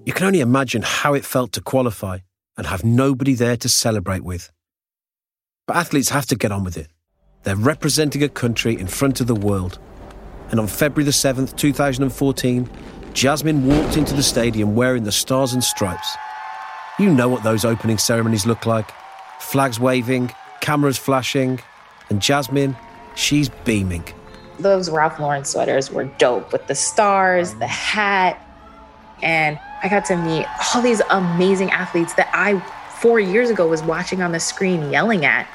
You 0.06 0.12
can 0.12 0.28
only 0.28 0.42
imagine 0.42 0.82
how 0.84 1.14
it 1.14 1.24
felt 1.24 1.54
to 1.54 1.62
qualify 1.62 2.20
and 2.58 2.68
have 2.68 2.84
nobody 2.84 3.34
there 3.34 3.58
to 3.58 3.70
celebrate 3.70 4.24
with. 4.24 4.52
But 5.66 5.78
athletes 5.78 6.10
have 6.10 6.26
to 6.28 6.36
get 6.36 6.52
on 6.52 6.64
with 6.64 6.78
it. 6.78 6.88
They're 7.44 7.56
representing 7.56 8.24
a 8.24 8.30
country 8.30 8.78
in 8.78 8.88
front 8.88 9.22
of 9.22 9.28
the 9.28 9.36
world. 9.36 9.80
And 10.50 10.60
on 10.60 10.68
February 10.68 11.06
the 11.06 11.12
7th, 11.12 11.56
2014, 11.56 12.70
Jasmine 13.14 13.66
walked 13.66 13.98
into 13.98 14.14
the 14.14 14.24
stadium 14.24 14.76
wearing 14.76 15.04
the 15.04 15.12
stars 15.12 15.54
and 15.54 15.64
stripes. 15.64 16.16
You 17.00 17.10
know 17.10 17.30
what 17.30 17.44
those 17.44 17.66
opening 17.66 17.98
ceremonies 17.98 18.46
look 18.46 18.66
like 18.66 18.92
flags 19.40 19.80
waving, 19.80 20.32
cameras 20.64 20.98
flashing, 20.98 21.60
and 22.10 22.20
Jasmine, 22.20 22.76
she's 23.16 23.50
beaming. 23.50 24.04
Those 24.58 24.90
Ralph 24.90 25.20
Lauren 25.20 25.46
sweaters 25.46 25.92
were 25.92 26.06
dope 26.06 26.52
with 26.52 26.66
the 26.66 26.76
stars, 26.76 27.54
the 27.56 27.68
hat, 27.68 28.40
and 29.22 29.60
I 29.84 29.90
got 29.90 30.06
to 30.06 30.18
meet 30.18 30.48
all 30.74 30.82
these 30.82 31.02
amazing 31.12 31.70
athletes 31.70 32.16
that 32.16 32.30
I, 32.34 32.60
four 33.00 33.20
years 33.20 33.52
ago, 33.52 33.68
was 33.68 33.84
watching 33.84 34.22
on 34.22 34.32
the 34.32 34.40
screen 34.40 34.90
yelling 34.90 35.26
at. 35.26 35.48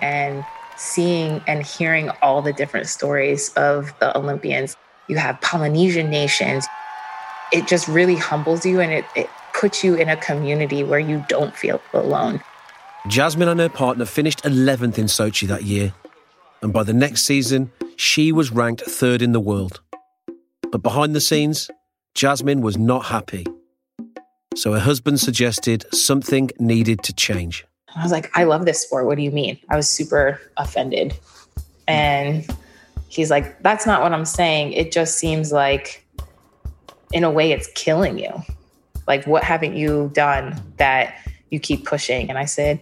And 0.00 0.44
seeing 0.78 1.42
and 1.46 1.62
hearing 1.62 2.08
all 2.22 2.40
the 2.40 2.52
different 2.52 2.86
stories 2.86 3.52
of 3.54 3.92
the 3.98 4.16
Olympians. 4.16 4.76
You 5.08 5.16
have 5.16 5.40
Polynesian 5.40 6.08
nations. 6.08 6.66
It 7.52 7.66
just 7.66 7.88
really 7.88 8.16
humbles 8.16 8.64
you 8.64 8.80
and 8.80 8.92
it, 8.92 9.04
it 9.16 9.28
puts 9.52 9.82
you 9.82 9.96
in 9.96 10.08
a 10.08 10.16
community 10.16 10.84
where 10.84 11.00
you 11.00 11.24
don't 11.28 11.54
feel 11.54 11.80
alone. 11.92 12.40
Jasmine 13.06 13.48
and 13.48 13.60
her 13.60 13.68
partner 13.68 14.04
finished 14.04 14.42
11th 14.42 14.98
in 14.98 15.06
Sochi 15.06 15.46
that 15.48 15.62
year. 15.62 15.94
And 16.62 16.72
by 16.72 16.82
the 16.82 16.92
next 16.92 17.24
season, 17.24 17.70
she 17.96 18.32
was 18.32 18.50
ranked 18.50 18.82
third 18.82 19.22
in 19.22 19.32
the 19.32 19.40
world. 19.40 19.80
But 20.70 20.82
behind 20.82 21.14
the 21.14 21.20
scenes, 21.20 21.70
Jasmine 22.14 22.60
was 22.60 22.76
not 22.76 23.06
happy. 23.06 23.46
So 24.56 24.72
her 24.72 24.80
husband 24.80 25.20
suggested 25.20 25.86
something 25.94 26.50
needed 26.58 27.02
to 27.04 27.12
change. 27.12 27.64
I 27.94 28.02
was 28.02 28.12
like, 28.12 28.30
I 28.36 28.44
love 28.44 28.64
this 28.64 28.80
sport. 28.82 29.06
What 29.06 29.16
do 29.16 29.22
you 29.22 29.30
mean? 29.30 29.58
I 29.70 29.76
was 29.76 29.88
super 29.88 30.40
offended. 30.56 31.16
And 31.86 32.46
he's 33.08 33.30
like, 33.30 33.62
That's 33.62 33.86
not 33.86 34.02
what 34.02 34.12
I'm 34.12 34.24
saying. 34.24 34.72
It 34.72 34.92
just 34.92 35.16
seems 35.16 35.52
like, 35.52 36.04
in 37.12 37.24
a 37.24 37.30
way, 37.30 37.52
it's 37.52 37.68
killing 37.74 38.18
you. 38.18 38.42
Like, 39.06 39.26
what 39.26 39.42
haven't 39.42 39.76
you 39.76 40.10
done 40.12 40.60
that 40.76 41.16
you 41.50 41.60
keep 41.60 41.86
pushing? 41.86 42.28
And 42.28 42.38
I 42.38 42.44
said, 42.44 42.80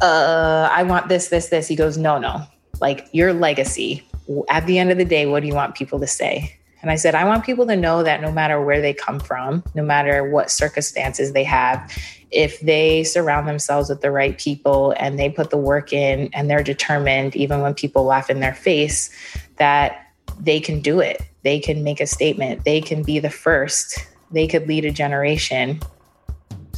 uh, 0.00 0.68
I 0.70 0.82
want 0.84 1.08
this, 1.08 1.28
this, 1.28 1.48
this. 1.48 1.68
He 1.68 1.76
goes, 1.76 1.98
No, 1.98 2.18
no. 2.18 2.42
Like, 2.80 3.08
your 3.12 3.32
legacy. 3.32 4.04
At 4.48 4.66
the 4.66 4.78
end 4.78 4.90
of 4.90 4.98
the 4.98 5.04
day, 5.04 5.26
what 5.26 5.40
do 5.40 5.48
you 5.48 5.54
want 5.54 5.74
people 5.74 5.98
to 6.00 6.06
say? 6.06 6.58
And 6.80 6.90
I 6.90 6.96
said, 6.96 7.14
I 7.14 7.24
want 7.24 7.44
people 7.44 7.66
to 7.66 7.76
know 7.76 8.02
that 8.02 8.20
no 8.20 8.30
matter 8.30 8.60
where 8.60 8.80
they 8.80 8.94
come 8.94 9.18
from, 9.18 9.64
no 9.74 9.82
matter 9.82 10.30
what 10.30 10.50
circumstances 10.50 11.32
they 11.32 11.42
have, 11.44 11.90
if 12.30 12.60
they 12.60 13.04
surround 13.04 13.48
themselves 13.48 13.88
with 13.88 14.00
the 14.00 14.10
right 14.10 14.38
people 14.38 14.94
and 14.98 15.18
they 15.18 15.30
put 15.30 15.50
the 15.50 15.56
work 15.56 15.92
in 15.92 16.28
and 16.32 16.48
they're 16.48 16.62
determined, 16.62 17.34
even 17.34 17.60
when 17.60 17.74
people 17.74 18.04
laugh 18.04 18.30
in 18.30 18.40
their 18.40 18.54
face, 18.54 19.10
that 19.56 20.06
they 20.38 20.60
can 20.60 20.80
do 20.80 21.00
it. 21.00 21.20
They 21.42 21.58
can 21.58 21.82
make 21.82 22.00
a 22.00 22.06
statement. 22.06 22.64
They 22.64 22.80
can 22.80 23.02
be 23.02 23.18
the 23.18 23.30
first. 23.30 24.06
They 24.30 24.46
could 24.46 24.68
lead 24.68 24.84
a 24.84 24.90
generation. 24.90 25.80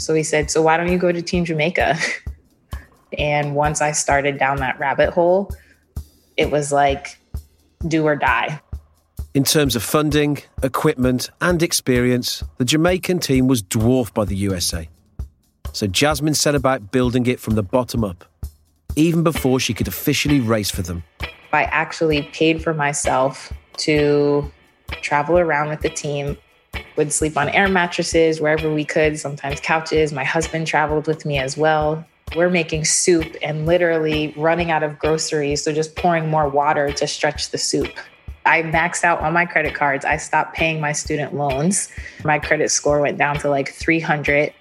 So 0.00 0.14
he 0.14 0.23
said, 0.23 0.50
So 0.50 0.62
why 0.62 0.76
don't 0.76 0.90
you 0.90 0.99
go 0.99 1.12
to 1.12 1.21
Team 1.21 1.45
Jamaica? 1.45 1.97
and 3.19 3.54
once 3.54 3.80
I 3.80 3.92
started 3.92 4.38
down 4.38 4.57
that 4.57 4.78
rabbit 4.78 5.11
hole, 5.11 5.50
it 6.37 6.50
was 6.50 6.73
like 6.73 7.19
do 7.87 8.07
or 8.07 8.16
die. 8.16 8.61
In 9.35 9.45
terms 9.45 9.76
of 9.76 9.83
funding, 9.83 10.38
equipment, 10.62 11.30
and 11.40 11.62
experience, 11.62 12.42
the 12.57 12.64
Jamaican 12.64 13.21
team 13.21 13.47
was 13.47 13.62
dwarfed 13.62 14.14
by 14.14 14.25
the 14.25 14.35
USA. 14.37 14.88
So 15.73 15.87
Jasmine 15.87 16.35
set 16.35 16.54
about 16.54 16.90
building 16.90 17.26
it 17.26 17.38
from 17.38 17.54
the 17.54 17.62
bottom 17.62 18.02
up, 18.02 18.25
even 18.97 19.23
before 19.23 19.61
she 19.61 19.73
could 19.73 19.87
officially 19.87 20.40
race 20.40 20.71
for 20.71 20.83
them. 20.83 21.04
I 21.52 21.64
actually 21.64 22.23
paid 22.33 22.62
for 22.62 22.75
myself 22.75 23.52
to 23.78 24.50
travel 25.02 25.38
around 25.38 25.69
with 25.69 25.83
the 25.83 25.90
team. 25.90 26.37
Would 27.00 27.14
sleep 27.14 27.38
on 27.38 27.49
air 27.49 27.66
mattresses 27.66 28.42
wherever 28.42 28.71
we 28.71 28.85
could, 28.85 29.19
sometimes 29.19 29.59
couches. 29.59 30.12
My 30.12 30.23
husband 30.23 30.66
traveled 30.66 31.07
with 31.07 31.25
me 31.25 31.38
as 31.38 31.57
well. 31.57 32.04
We're 32.37 32.50
making 32.50 32.85
soup 32.85 33.37
and 33.40 33.64
literally 33.64 34.35
running 34.37 34.71
out 34.71 34.83
of 34.83 34.99
groceries, 34.99 35.64
so 35.64 35.73
just 35.73 35.97
pouring 35.97 36.28
more 36.28 36.47
water 36.47 36.92
to 36.92 37.07
stretch 37.07 37.52
the 37.52 37.57
soup. 37.57 37.88
I 38.45 38.61
maxed 38.64 39.02
out 39.02 39.21
on 39.21 39.33
my 39.33 39.47
credit 39.47 39.75
cards. 39.75 40.04
I 40.04 40.19
stopped 40.19 40.54
paying 40.54 40.78
my 40.78 40.92
student 40.92 41.35
loans. 41.35 41.90
My 42.23 42.38
credit 42.38 42.71
score 42.71 43.00
went 43.00 43.16
down 43.16 43.38
to 43.38 43.49
like 43.49 43.71
300 43.71 44.52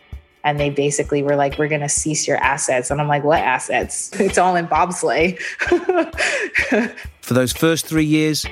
and 0.45 0.57
they 0.57 0.69
basically 0.69 1.21
were 1.21 1.35
like, 1.35 1.57
"We're 1.57 1.67
going 1.67 1.81
to 1.81 1.89
cease 1.89 2.25
your 2.25 2.37
assets." 2.37 2.89
And 2.89 3.01
I'm 3.01 3.09
like, 3.09 3.25
"What 3.25 3.41
assets? 3.41 4.11
It's 4.17 4.37
all 4.37 4.55
in 4.55 4.65
bobsleigh." 4.65 5.37
For 7.19 7.33
those 7.33 7.51
first 7.51 7.85
three 7.85 8.05
years, 8.05 8.45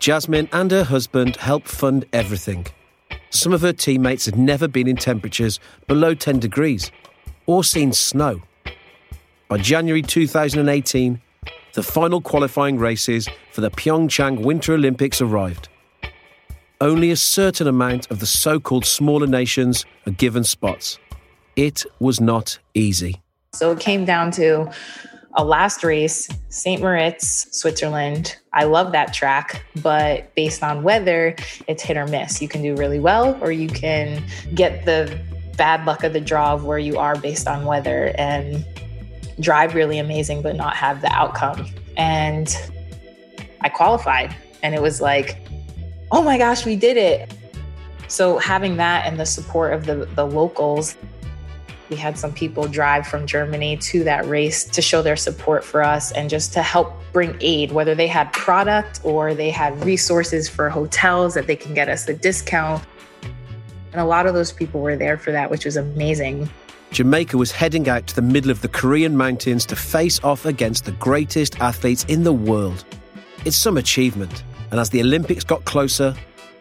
Jasmine 0.00 0.48
and 0.52 0.72
her 0.72 0.82
husband 0.82 1.36
helped 1.36 1.68
fund 1.68 2.04
everything. 2.12 2.66
Some 3.30 3.52
of 3.52 3.60
her 3.60 3.72
teammates 3.72 4.26
had 4.26 4.36
never 4.36 4.68
been 4.68 4.88
in 4.88 4.96
temperatures 4.96 5.60
below 5.86 6.14
10 6.14 6.38
degrees 6.38 6.90
or 7.46 7.62
seen 7.62 7.92
snow. 7.92 8.42
By 9.48 9.58
January 9.58 10.02
2018, 10.02 11.20
the 11.74 11.82
final 11.82 12.20
qualifying 12.20 12.78
races 12.78 13.28
for 13.52 13.60
the 13.60 13.70
Pyeongchang 13.70 14.42
Winter 14.42 14.74
Olympics 14.74 15.20
arrived. 15.20 15.68
Only 16.80 17.10
a 17.10 17.16
certain 17.16 17.66
amount 17.66 18.10
of 18.10 18.20
the 18.20 18.26
so 18.26 18.60
called 18.60 18.84
smaller 18.84 19.26
nations 19.26 19.84
are 20.06 20.12
given 20.12 20.44
spots. 20.44 20.98
It 21.56 21.84
was 21.98 22.20
not 22.20 22.58
easy. 22.74 23.20
So 23.52 23.72
it 23.72 23.80
came 23.80 24.04
down 24.04 24.30
to 24.32 24.70
a 25.38 25.44
last 25.44 25.84
race, 25.84 26.28
St. 26.48 26.82
Moritz, 26.82 27.46
Switzerland. 27.56 28.36
I 28.52 28.64
love 28.64 28.90
that 28.90 29.14
track, 29.14 29.64
but 29.82 30.34
based 30.34 30.64
on 30.64 30.82
weather, 30.82 31.36
it's 31.68 31.80
hit 31.80 31.96
or 31.96 32.08
miss. 32.08 32.42
You 32.42 32.48
can 32.48 32.60
do 32.60 32.74
really 32.74 32.98
well, 32.98 33.38
or 33.40 33.52
you 33.52 33.68
can 33.68 34.24
get 34.54 34.84
the 34.84 35.16
bad 35.56 35.86
luck 35.86 36.02
of 36.02 36.12
the 36.12 36.20
draw 36.20 36.54
of 36.54 36.64
where 36.64 36.78
you 36.78 36.98
are 36.98 37.16
based 37.16 37.46
on 37.46 37.64
weather 37.64 38.12
and 38.18 38.66
drive 39.38 39.76
really 39.76 40.00
amazing, 40.00 40.42
but 40.42 40.56
not 40.56 40.74
have 40.74 41.02
the 41.02 41.12
outcome. 41.12 41.68
And 41.96 42.54
I 43.60 43.68
qualified, 43.68 44.34
and 44.64 44.74
it 44.74 44.82
was 44.82 45.00
like, 45.00 45.38
oh 46.10 46.20
my 46.20 46.36
gosh, 46.36 46.66
we 46.66 46.74
did 46.74 46.96
it. 46.96 47.32
So 48.08 48.38
having 48.38 48.76
that 48.78 49.06
and 49.06 49.20
the 49.20 49.26
support 49.26 49.72
of 49.72 49.86
the, 49.86 50.06
the 50.16 50.26
locals, 50.26 50.96
we 51.90 51.96
had 51.96 52.18
some 52.18 52.32
people 52.32 52.68
drive 52.68 53.06
from 53.06 53.26
Germany 53.26 53.76
to 53.78 54.04
that 54.04 54.26
race 54.26 54.64
to 54.64 54.82
show 54.82 55.00
their 55.00 55.16
support 55.16 55.64
for 55.64 55.82
us 55.82 56.12
and 56.12 56.28
just 56.28 56.52
to 56.52 56.62
help 56.62 56.92
bring 57.12 57.36
aid, 57.40 57.72
whether 57.72 57.94
they 57.94 58.06
had 58.06 58.32
product 58.32 59.00
or 59.04 59.34
they 59.34 59.50
had 59.50 59.82
resources 59.84 60.48
for 60.48 60.68
hotels 60.68 61.34
that 61.34 61.46
they 61.46 61.56
can 61.56 61.74
get 61.74 61.88
us 61.88 62.06
a 62.08 62.14
discount. 62.14 62.84
And 63.92 64.00
a 64.00 64.04
lot 64.04 64.26
of 64.26 64.34
those 64.34 64.52
people 64.52 64.80
were 64.80 64.96
there 64.96 65.16
for 65.16 65.32
that, 65.32 65.50
which 65.50 65.64
was 65.64 65.76
amazing. 65.76 66.48
Jamaica 66.90 67.36
was 67.36 67.52
heading 67.52 67.88
out 67.88 68.06
to 68.06 68.14
the 68.14 68.22
middle 68.22 68.50
of 68.50 68.60
the 68.60 68.68
Korean 68.68 69.16
mountains 69.16 69.64
to 69.66 69.76
face 69.76 70.22
off 70.22 70.46
against 70.46 70.84
the 70.84 70.92
greatest 70.92 71.60
athletes 71.60 72.04
in 72.04 72.22
the 72.22 72.32
world. 72.32 72.84
It's 73.44 73.56
some 73.56 73.76
achievement, 73.76 74.44
and 74.70 74.80
as 74.80 74.90
the 74.90 75.00
Olympics 75.00 75.44
got 75.44 75.64
closer, 75.64 76.14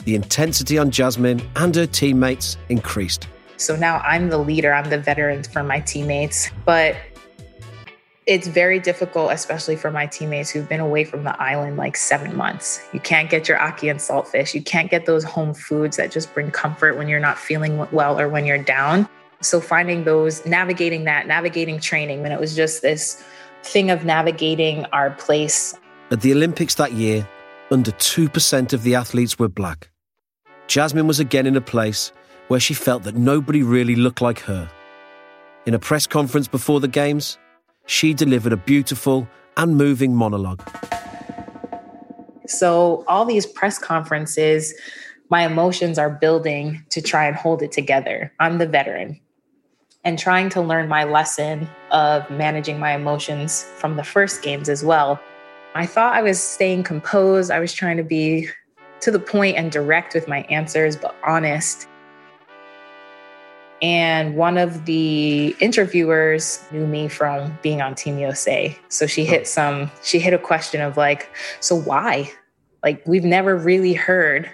the 0.05 0.15
intensity 0.15 0.77
on 0.77 0.89
Jasmine 0.89 1.41
and 1.57 1.75
her 1.75 1.85
teammates 1.85 2.57
increased. 2.69 3.27
So 3.57 3.75
now 3.75 3.97
I'm 3.99 4.29
the 4.29 4.37
leader, 4.37 4.73
I'm 4.73 4.89
the 4.89 4.99
veteran 4.99 5.43
for 5.43 5.63
my 5.63 5.79
teammates. 5.79 6.49
But 6.65 6.95
it's 8.27 8.47
very 8.47 8.79
difficult, 8.79 9.31
especially 9.31 9.77
for 9.77 9.89
my 9.89 10.05
teammates 10.05 10.49
who've 10.49 10.67
been 10.67 10.81
away 10.81 11.05
from 11.05 11.23
the 11.23 11.41
island 11.41 11.77
like 11.77 11.95
seven 11.95 12.35
months. 12.35 12.85
You 12.93 12.99
can't 12.99 13.29
get 13.29 13.47
your 13.47 13.57
ackee 13.57 13.89
and 13.89 13.99
saltfish. 13.99 14.53
You 14.53 14.61
can't 14.61 14.91
get 14.91 15.05
those 15.05 15.23
home 15.23 15.53
foods 15.53 15.97
that 15.97 16.11
just 16.11 16.33
bring 16.33 16.51
comfort 16.51 16.97
when 16.97 17.07
you're 17.07 17.21
not 17.21 17.37
feeling 17.37 17.87
well 17.91 18.19
or 18.19 18.27
when 18.27 18.45
you're 18.45 18.61
down. 18.61 19.07
So 19.41 19.61
finding 19.61 20.03
those, 20.03 20.45
navigating 20.45 21.05
that, 21.05 21.25
navigating 21.25 21.79
training, 21.79 22.23
and 22.25 22.33
it 22.33 22.39
was 22.39 22.55
just 22.55 22.81
this 22.81 23.23
thing 23.63 23.91
of 23.91 24.03
navigating 24.03 24.85
our 24.85 25.11
place. 25.11 25.73
At 26.11 26.21
the 26.21 26.33
Olympics 26.33 26.75
that 26.75 26.93
year, 26.93 27.27
under 27.71 27.91
2% 27.91 28.73
of 28.73 28.83
the 28.83 28.95
athletes 28.95 29.39
were 29.39 29.49
black. 29.49 29.89
Jasmine 30.67 31.07
was 31.07 31.19
again 31.19 31.45
in 31.47 31.55
a 31.55 31.61
place 31.61 32.11
where 32.47 32.59
she 32.59 32.73
felt 32.73 33.03
that 33.03 33.15
nobody 33.15 33.63
really 33.63 33.95
looked 33.95 34.21
like 34.21 34.39
her. 34.39 34.69
In 35.65 35.73
a 35.73 35.79
press 35.79 36.07
conference 36.07 36.47
before 36.47 36.79
the 36.79 36.87
Games, 36.87 37.37
she 37.85 38.13
delivered 38.13 38.53
a 38.53 38.57
beautiful 38.57 39.27
and 39.57 39.75
moving 39.75 40.15
monologue. 40.15 40.61
So, 42.47 43.03
all 43.07 43.25
these 43.25 43.45
press 43.45 43.77
conferences, 43.77 44.73
my 45.29 45.45
emotions 45.45 45.97
are 45.97 46.09
building 46.09 46.83
to 46.91 47.01
try 47.01 47.25
and 47.25 47.35
hold 47.35 47.61
it 47.61 47.71
together. 47.71 48.31
I'm 48.39 48.57
the 48.57 48.67
veteran 48.67 49.19
and 50.05 50.17
trying 50.17 50.47
to 50.47 50.61
learn 50.61 50.87
my 50.87 51.03
lesson 51.03 51.67
of 51.91 52.29
managing 52.29 52.79
my 52.79 52.95
emotions 52.95 53.63
from 53.77 53.97
the 53.97 54.03
first 54.03 54.41
games 54.41 54.69
as 54.69 54.83
well. 54.83 55.19
I 55.75 55.85
thought 55.85 56.13
I 56.13 56.21
was 56.21 56.41
staying 56.41 56.83
composed. 56.83 57.51
I 57.51 57.59
was 57.59 57.73
trying 57.73 57.97
to 57.97 58.03
be 58.03 58.47
to 59.01 59.11
the 59.11 59.19
point 59.19 59.57
and 59.57 59.69
direct 59.69 60.13
with 60.13 60.27
my 60.27 60.43
answers, 60.43 60.95
but 60.95 61.13
honest. 61.25 61.87
And 63.81 64.35
one 64.35 64.57
of 64.57 64.85
the 64.85 65.55
interviewers 65.59 66.63
knew 66.71 66.87
me 66.87 67.07
from 67.07 67.57
being 67.61 67.81
on 67.81 67.93
Team 67.93 68.17
USA. 68.17 68.77
So 68.89 69.05
she 69.05 69.23
hit 69.23 69.47
some, 69.47 69.91
she 70.03 70.19
hit 70.19 70.33
a 70.33 70.39
question 70.39 70.81
of 70.81 70.97
like, 70.97 71.29
so 71.59 71.75
why? 71.75 72.31
Like, 72.83 73.05
we've 73.05 73.23
never 73.23 73.55
really 73.55 73.93
heard 73.93 74.49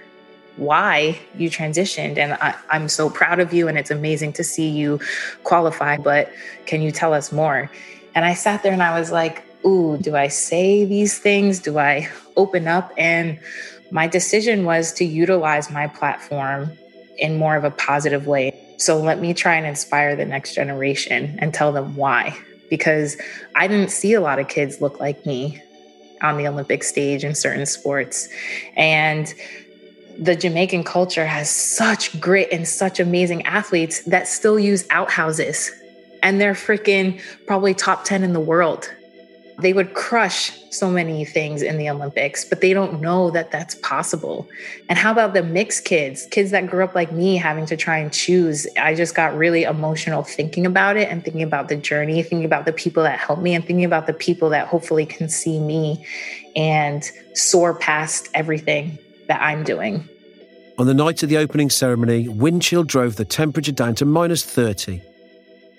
why 0.57 1.19
you 1.37 1.49
transitioned. 1.49 2.17
And 2.17 2.33
I, 2.33 2.55
am 2.71 2.89
so 2.89 3.09
proud 3.09 3.39
of 3.39 3.53
you. 3.53 3.67
And 3.67 3.77
it's 3.77 3.91
amazing 3.91 4.33
to 4.33 4.43
see 4.43 4.69
you 4.69 4.99
qualify. 5.43 5.97
But 5.97 6.31
can 6.65 6.81
you 6.81 6.91
tell 6.91 7.13
us 7.13 7.31
more? 7.31 7.71
And 8.15 8.25
I 8.25 8.33
sat 8.33 8.61
there 8.61 8.73
and 8.73 8.83
I 8.83 8.97
was 8.99 9.11
like, 9.11 9.43
ooh, 9.65 9.97
do 9.97 10.15
I 10.15 10.27
say 10.27 10.85
these 10.85 11.17
things? 11.17 11.59
Do 11.59 11.79
I 11.79 12.09
open 12.35 12.67
up? 12.67 12.91
And 12.97 13.39
my 13.91 14.07
decision 14.07 14.65
was 14.65 14.91
to 14.93 15.05
utilize 15.05 15.71
my 15.71 15.87
platform 15.87 16.71
in 17.17 17.37
more 17.37 17.55
of 17.55 17.63
a 17.63 17.71
positive 17.71 18.27
way. 18.27 18.62
So 18.77 18.97
let 18.97 19.19
me 19.19 19.33
try 19.33 19.55
and 19.55 19.65
inspire 19.65 20.15
the 20.15 20.25
next 20.25 20.55
generation 20.55 21.37
and 21.39 21.53
tell 21.53 21.71
them 21.71 21.95
why. 21.95 22.37
Because 22.69 23.17
I 23.55 23.67
didn't 23.67 23.91
see 23.91 24.13
a 24.13 24.21
lot 24.21 24.39
of 24.39 24.47
kids 24.47 24.81
look 24.81 24.99
like 24.99 25.25
me 25.25 25.61
on 26.21 26.37
the 26.37 26.47
Olympic 26.47 26.83
stage 26.83 27.23
in 27.23 27.35
certain 27.35 27.65
sports. 27.65 28.29
And 28.75 29.33
the 30.17 30.35
Jamaican 30.35 30.83
culture 30.83 31.25
has 31.25 31.49
such 31.49 32.19
grit 32.19 32.49
and 32.51 32.67
such 32.67 32.99
amazing 32.99 33.45
athletes 33.45 34.01
that 34.03 34.27
still 34.27 34.59
use 34.59 34.85
outhouses. 34.89 35.71
And 36.21 36.39
they're 36.39 36.53
freaking 36.53 37.21
probably 37.45 37.73
top 37.73 38.05
10 38.05 38.23
in 38.23 38.33
the 38.33 38.39
world. 38.39 38.89
They 39.59 39.73
would 39.73 39.93
crush 39.93 40.51
so 40.71 40.89
many 40.89 41.25
things 41.25 41.61
in 41.61 41.77
the 41.77 41.89
Olympics, 41.89 42.43
but 42.43 42.61
they 42.61 42.73
don't 42.73 42.99
know 43.01 43.29
that 43.31 43.51
that's 43.51 43.75
possible. 43.75 44.47
And 44.89 44.97
how 44.97 45.11
about 45.11 45.33
the 45.33 45.43
mixed 45.43 45.85
kids, 45.85 46.25
kids 46.31 46.51
that 46.51 46.67
grew 46.67 46.83
up 46.83 46.95
like 46.95 47.11
me 47.11 47.35
having 47.35 47.65
to 47.67 47.77
try 47.77 47.97
and 47.97 48.11
choose? 48.11 48.67
I 48.77 48.95
just 48.95 49.13
got 49.15 49.35
really 49.35 49.63
emotional 49.63 50.23
thinking 50.23 50.65
about 50.65 50.97
it 50.97 51.09
and 51.09 51.23
thinking 51.23 51.43
about 51.43 51.69
the 51.69 51.75
journey, 51.75 52.21
thinking 52.23 52.45
about 52.45 52.65
the 52.65 52.73
people 52.73 53.03
that 53.03 53.19
helped 53.19 53.41
me, 53.41 53.53
and 53.53 53.63
thinking 53.63 53.85
about 53.85 54.07
the 54.07 54.13
people 54.13 54.49
that 54.49 54.67
hopefully 54.67 55.05
can 55.05 55.29
see 55.29 55.59
me 55.59 56.05
and 56.55 57.09
soar 57.33 57.75
past 57.75 58.29
everything 58.33 58.97
that 59.27 59.41
I'm 59.41 59.63
doing. 59.63 60.07
On 60.79 60.87
the 60.87 60.93
night 60.95 61.21
of 61.21 61.29
the 61.29 61.37
opening 61.37 61.69
ceremony, 61.69 62.27
wind 62.27 62.63
chill 62.63 62.83
drove 62.83 63.15
the 63.15 63.25
temperature 63.25 63.71
down 63.71 63.93
to 63.95 64.05
minus 64.05 64.43
30. 64.43 65.01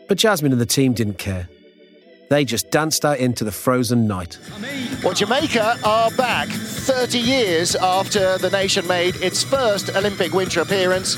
But 0.08 0.18
Jasmine 0.18 0.52
and 0.52 0.60
the 0.60 0.66
team 0.66 0.92
didn't 0.92 1.18
care. 1.18 1.48
They 2.34 2.44
just 2.44 2.72
danced 2.72 3.04
out 3.04 3.18
into 3.18 3.44
the 3.44 3.52
frozen 3.52 4.08
night. 4.08 4.40
Well, 5.04 5.14
Jamaica 5.14 5.78
are 5.84 6.10
back 6.10 6.48
30 6.48 7.16
years 7.16 7.76
after 7.76 8.38
the 8.38 8.50
nation 8.50 8.88
made 8.88 9.14
its 9.22 9.44
first 9.44 9.94
Olympic 9.94 10.32
winter 10.32 10.60
appearance 10.60 11.14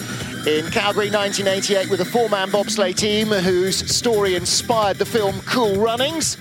in 0.47 0.71
Calgary 0.71 1.09
1988 1.09 1.89
with 1.89 2.03
a 2.03 2.05
four 2.05 2.29
man 2.29 2.51
bobsleigh 2.51 2.95
team 2.95 3.29
whose 3.29 3.79
story 3.91 4.35
inspired 4.35 4.99
the 4.99 5.07
film 5.07 5.41
Cool 5.47 5.77
Runnings. 5.77 6.37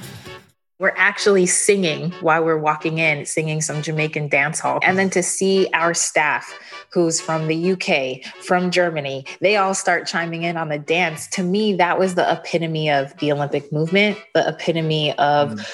We're 0.77 0.91
actually 0.97 1.45
singing 1.45 2.11
while 2.19 2.43
we're 2.43 2.57
walking 2.57 2.97
in, 2.97 3.25
singing 3.25 3.61
some 3.61 3.81
Jamaican 3.81 4.27
dance 4.27 4.59
hall. 4.59 4.79
And 4.83 4.99
then 4.99 5.09
to 5.11 5.23
see 5.23 5.69
our 5.71 5.93
staff, 5.93 6.53
who's 6.95 7.19
from 7.19 7.47
the 7.47 7.73
UK, 7.73 8.25
from 8.41 8.71
Germany, 8.71 9.25
they 9.41 9.57
all 9.57 9.73
start 9.73 10.07
chiming 10.07 10.43
in 10.43 10.55
on 10.55 10.69
the 10.69 10.79
dance. 10.79 11.27
To 11.27 11.43
me, 11.43 11.73
that 11.75 11.99
was 11.99 12.15
the 12.15 12.31
epitome 12.31 12.89
of 12.89 13.15
the 13.17 13.33
Olympic 13.33 13.69
movement, 13.73 14.17
the 14.33 14.47
epitome 14.47 15.11
of 15.17 15.51
mm. 15.51 15.67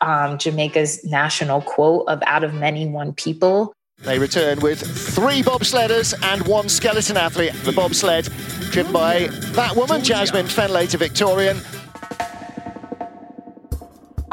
um, 0.00 0.36
Jamaica's 0.36 1.04
national 1.04 1.62
quote 1.62 2.08
of 2.08 2.20
out 2.26 2.42
of 2.42 2.54
many, 2.54 2.88
one 2.88 3.12
people. 3.12 3.72
They 3.98 4.18
return 4.18 4.58
with 4.60 4.80
three 4.80 5.42
bobsledders 5.42 6.12
and 6.24 6.44
one 6.48 6.68
skeleton 6.68 7.16
athlete. 7.16 7.54
The 7.62 7.72
bobsled 7.72 8.28
driven 8.72 8.92
by 8.92 9.28
that 9.52 9.76
woman, 9.76 10.02
Jasmine 10.02 10.46
Fenlator 10.46 10.98
Victorian. 10.98 11.60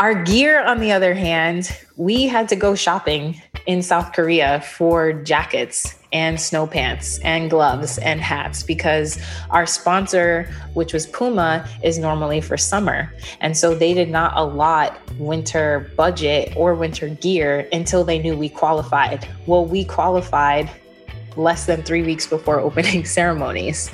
Our 0.01 0.15
gear, 0.15 0.63
on 0.63 0.79
the 0.79 0.91
other 0.91 1.13
hand, 1.13 1.77
we 1.95 2.25
had 2.25 2.49
to 2.49 2.55
go 2.55 2.73
shopping 2.73 3.39
in 3.67 3.83
South 3.83 4.13
Korea 4.13 4.61
for 4.61 5.13
jackets 5.13 5.95
and 6.11 6.41
snow 6.41 6.65
pants 6.65 7.19
and 7.19 7.51
gloves 7.51 7.99
and 7.99 8.19
hats 8.19 8.63
because 8.63 9.21
our 9.51 9.67
sponsor, 9.67 10.51
which 10.73 10.91
was 10.91 11.05
Puma, 11.05 11.69
is 11.83 11.99
normally 11.99 12.41
for 12.41 12.57
summer. 12.57 13.13
And 13.41 13.55
so 13.55 13.75
they 13.75 13.93
did 13.93 14.09
not 14.09 14.35
allot 14.35 14.97
winter 15.19 15.91
budget 15.95 16.51
or 16.55 16.73
winter 16.73 17.09
gear 17.09 17.69
until 17.71 18.03
they 18.03 18.17
knew 18.17 18.35
we 18.35 18.49
qualified. 18.49 19.27
Well, 19.45 19.67
we 19.67 19.85
qualified 19.85 20.67
less 21.37 21.67
than 21.67 21.83
three 21.83 22.01
weeks 22.01 22.25
before 22.25 22.59
opening 22.67 23.05
ceremonies. 23.05 23.91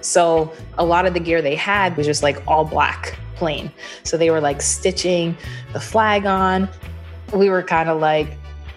So 0.00 0.54
a 0.78 0.84
lot 0.86 1.04
of 1.04 1.12
the 1.12 1.20
gear 1.20 1.42
they 1.42 1.54
had 1.54 1.98
was 1.98 2.06
just 2.06 2.22
like 2.22 2.42
all 2.48 2.64
black, 2.64 3.18
plain. 3.40 3.72
So 4.04 4.16
they 4.18 4.30
were 4.30 4.40
like 4.40 4.60
stitching 4.60 5.34
the 5.72 5.80
flag 5.80 6.26
on. 6.26 6.68
We 7.32 7.48
were 7.48 7.62
kind 7.62 7.88
of 7.88 7.98
like, 7.98 8.28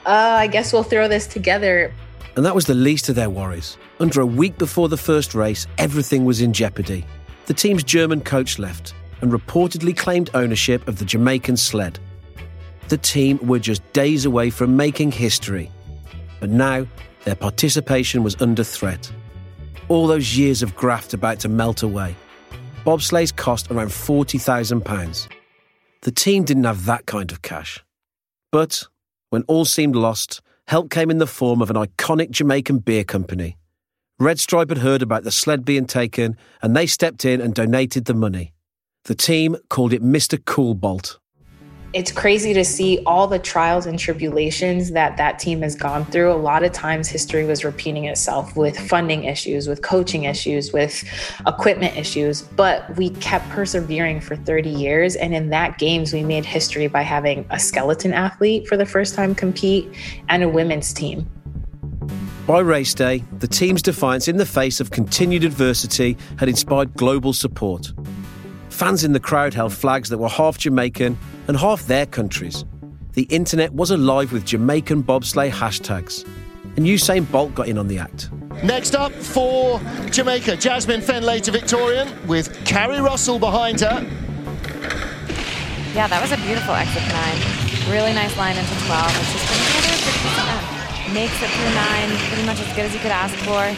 uh, 0.06 0.38
I 0.40 0.48
guess 0.48 0.72
we'll 0.72 0.84
throw 0.84 1.08
this 1.10 1.28
together. 1.28 1.94
And 2.38 2.46
that 2.46 2.56
was 2.56 2.66
the 2.66 2.74
least 2.74 3.10
of 3.10 3.16
their 3.16 3.30
worries. 3.30 3.78
Under 4.00 4.22
a 4.22 4.26
week 4.26 4.58
before 4.58 4.88
the 4.88 4.98
first 4.98 5.36
race, 5.36 5.68
everything 5.78 6.24
was 6.24 6.40
in 6.40 6.54
jeopardy. 6.54 7.06
The 7.46 7.54
team's 7.54 7.84
German 7.84 8.22
coach 8.22 8.58
left 8.58 8.94
and 9.22 9.32
reportedly 9.32 9.96
claimed 9.96 10.30
ownership 10.34 10.88
of 10.88 10.98
the 10.98 11.06
Jamaican 11.06 11.58
sled. 11.58 12.00
The 12.88 12.98
team 12.98 13.38
were 13.46 13.60
just 13.60 13.82
days 13.92 14.26
away 14.26 14.50
from 14.50 14.78
making 14.78 15.12
history. 15.12 15.70
But 16.40 16.50
now, 16.50 16.88
their 17.26 17.36
participation 17.36 18.24
was 18.24 18.42
under 18.42 18.64
threat. 18.64 19.12
All 19.90 20.08
those 20.08 20.38
years 20.38 20.64
of 20.64 20.74
graft 20.76 21.14
about 21.14 21.40
to 21.40 21.50
melt 21.50 21.84
away. 21.84 22.16
Bobsleighs 22.86 23.34
cost 23.34 23.72
around 23.72 23.90
£40,000. 23.90 25.28
The 26.02 26.12
team 26.12 26.44
didn't 26.44 26.66
have 26.66 26.86
that 26.86 27.06
kind 27.06 27.32
of 27.32 27.42
cash. 27.42 27.82
But 28.52 28.84
when 29.30 29.44
all 29.44 29.64
seemed 29.64 29.96
lost, 29.96 30.42
help 30.68 30.90
came 30.90 31.10
in 31.10 31.18
the 31.18 31.26
form 31.26 31.62
of 31.62 31.70
an 31.70 31.78
iconic 31.78 32.32
Jamaican 32.32 32.80
beer 32.80 33.06
company. 33.06 33.58
Red 34.20 34.38
Stripe 34.38 34.68
had 34.68 34.80
heard 34.80 35.02
about 35.02 35.24
the 35.24 35.32
sled 35.32 35.64
being 35.64 35.86
taken, 35.86 36.36
and 36.62 36.76
they 36.76 36.86
stepped 36.86 37.24
in 37.24 37.40
and 37.40 37.56
donated 37.56 38.04
the 38.04 38.14
money. 38.14 38.54
The 39.06 39.16
team 39.16 39.56
called 39.70 39.94
it 39.94 40.04
Mr. 40.04 40.38
Coolbolt. 40.38 41.20
It's 41.94 42.12
crazy 42.12 42.56
to 42.56 42.66
see 42.66 43.04
all 43.06 43.28
the 43.28 43.38
trials 43.38 43.86
and 43.86 44.00
tribulations 44.00 44.92
that 44.94 45.16
that 45.18 45.38
team 45.38 45.62
has 45.62 45.76
gone 45.76 46.06
through. 46.06 46.32
A 46.32 46.34
lot 46.34 46.64
of 46.64 46.72
times, 46.72 47.08
history 47.08 47.46
was 47.46 47.64
repeating 47.64 48.06
itself 48.06 48.56
with 48.56 48.80
funding 48.80 49.26
issues, 49.26 49.68
with 49.68 49.84
coaching 49.84 50.24
issues, 50.24 50.74
with 50.74 51.04
equipment 51.46 51.96
issues. 51.96 52.42
But 52.42 52.98
we 52.98 53.12
kept 53.12 53.48
persevering 53.50 54.22
for 54.22 54.36
30 54.36 54.72
years. 54.72 55.16
And 55.16 55.36
in 55.36 55.50
that 55.50 55.78
games, 55.78 56.14
we 56.14 56.24
made 56.24 56.46
history 56.46 56.88
by 56.88 57.04
having 57.04 57.46
a 57.52 57.60
skeleton 57.60 58.12
athlete 58.12 58.68
for 58.68 58.76
the 58.76 58.88
first 58.88 59.14
time 59.14 59.36
compete 59.36 59.88
and 60.30 60.42
a 60.42 60.50
women's 60.50 60.94
team. 60.94 61.30
By 62.48 62.62
race 62.62 62.96
day, 62.96 63.24
the 63.38 63.48
team's 63.48 63.84
defiance 63.84 64.28
in 64.28 64.38
the 64.38 64.48
face 64.48 64.80
of 64.80 64.90
continued 64.90 65.44
adversity 65.44 66.18
had 66.40 66.50
inspired 66.50 66.94
global 66.96 67.34
support. 67.34 67.94
Fans 68.74 69.04
in 69.04 69.14
the 69.14 69.20
crowd 69.20 69.54
held 69.54 69.72
flags 69.72 70.10
that 70.10 70.18
were 70.18 70.28
half 70.28 70.58
Jamaican 70.58 71.16
and 71.48 71.56
half 71.56 71.86
their 71.86 72.08
countries. 72.08 72.66
The 73.14 73.24
internet 73.30 73.72
was 73.72 73.92
alive 73.92 74.34
with 74.34 74.46
Jamaican 74.46 75.04
bobsleigh 75.04 75.52
hashtags. 75.52 76.26
And 76.76 76.88
Usain 76.88 77.32
Bolt 77.32 77.54
got 77.54 77.68
in 77.68 77.78
on 77.78 77.88
the 77.88 78.00
act. 78.00 78.32
Next 78.64 78.96
up 78.96 79.12
for 79.12 79.80
Jamaica, 80.10 80.58
Jasmine 80.58 81.02
Fenlator 81.02 81.54
Victorian 81.54 82.10
with 82.28 82.50
Carrie 82.66 83.00
Russell 83.00 83.38
behind 83.38 83.80
her. 83.82 84.02
Yeah, 85.94 86.08
that 86.08 86.20
was 86.20 86.32
a 86.32 86.38
beautiful 86.42 86.74
exit 86.74 87.06
nine. 87.14 87.38
Really 87.94 88.12
nice 88.12 88.36
line 88.38 88.58
into 88.58 88.74
12. 88.90 89.06
It's 89.22 89.34
just 89.34 89.48
together 89.54 91.14
Makes 91.14 91.38
it 91.46 91.50
through 91.54 91.74
nine, 91.78 92.10
pretty 92.26 92.46
much 92.48 92.60
as 92.60 92.74
good 92.74 92.90
as 92.90 92.94
you 92.96 93.00
could 93.02 93.14
ask 93.14 93.36
for. 93.46 93.70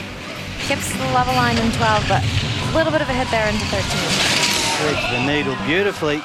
Keeps 0.71 0.87
the 0.95 1.03
level 1.11 1.35
line 1.35 1.57
in 1.57 1.69
12, 1.73 2.07
but 2.07 2.23
a 2.23 2.77
little 2.77 2.93
bit 2.93 3.01
of 3.01 3.09
a 3.09 3.13
hit 3.13 3.27
there 3.29 3.45
into 3.49 3.65
13 3.65 4.34
threads 4.77 5.11
the 5.11 5.25
needle 5.25 5.55
beautifully. 5.65 6.21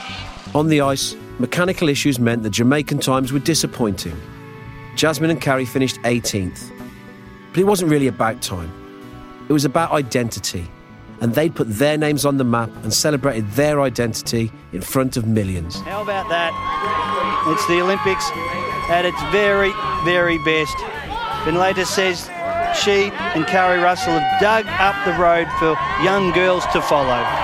On 0.54 0.68
the 0.68 0.80
ice, 0.80 1.16
mechanical 1.38 1.88
issues 1.88 2.18
meant 2.18 2.42
the 2.42 2.50
Jamaican 2.50 2.98
times 2.98 3.32
were 3.32 3.38
disappointing. 3.38 4.20
Jasmine 4.96 5.30
and 5.30 5.40
Carrie 5.40 5.64
finished 5.64 5.96
18th. 6.02 6.70
But 7.52 7.60
it 7.60 7.64
wasn't 7.64 7.90
really 7.90 8.08
about 8.08 8.42
time. 8.42 8.70
It 9.48 9.52
was 9.52 9.64
about 9.64 9.92
identity. 9.92 10.68
And 11.20 11.34
they'd 11.34 11.54
put 11.54 11.68
their 11.68 11.98
names 11.98 12.24
on 12.24 12.38
the 12.38 12.44
map 12.44 12.70
and 12.82 12.92
celebrated 12.92 13.48
their 13.52 13.80
identity 13.80 14.50
in 14.72 14.80
front 14.80 15.16
of 15.16 15.26
millions. 15.26 15.76
How 15.80 16.02
about 16.02 16.28
that? 16.28 16.52
It's 17.48 17.66
the 17.66 17.80
Olympics 17.80 18.30
at 18.90 19.04
its 19.04 19.20
very, 19.30 19.72
very 20.04 20.38
best. 20.44 20.76
Fenlator 21.44 21.86
says 21.86 22.28
she 22.78 23.10
and 23.34 23.46
Carrie 23.46 23.80
Russell 23.80 24.18
have 24.18 24.40
dug 24.40 24.66
up 24.78 24.96
the 25.04 25.12
road 25.20 25.48
for 25.58 25.76
young 26.02 26.32
girls 26.32 26.64
to 26.72 26.80
follow. 26.80 27.39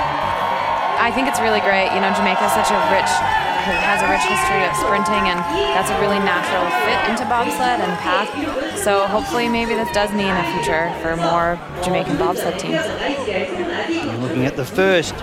I 1.06 1.12
think 1.12 1.28
it's 1.28 1.38
really 1.38 1.60
great. 1.60 1.86
You 1.94 2.00
know, 2.02 2.10
Jamaica 2.18 2.42
is 2.42 2.50
such 2.50 2.74
a 2.74 2.78
rich, 2.90 3.06
has 3.06 4.02
a 4.02 4.10
rich 4.10 4.26
history 4.26 4.66
of 4.66 4.74
sprinting, 4.74 5.30
and 5.30 5.38
that's 5.70 5.88
a 5.88 6.00
really 6.00 6.18
natural 6.18 6.66
fit 6.82 6.98
into 7.08 7.24
bobsled 7.30 7.78
and 7.78 7.96
path. 8.02 8.26
So 8.82 9.06
hopefully, 9.06 9.48
maybe 9.48 9.74
this 9.74 9.88
does 9.92 10.10
mean 10.10 10.34
a 10.34 10.42
future 10.50 10.90
for 11.00 11.14
more 11.14 11.60
Jamaican 11.84 12.16
bobsled 12.16 12.58
teams. 12.58 12.82
You're 13.88 14.18
looking 14.18 14.46
at 14.46 14.56
the 14.56 14.64
first 14.64 15.14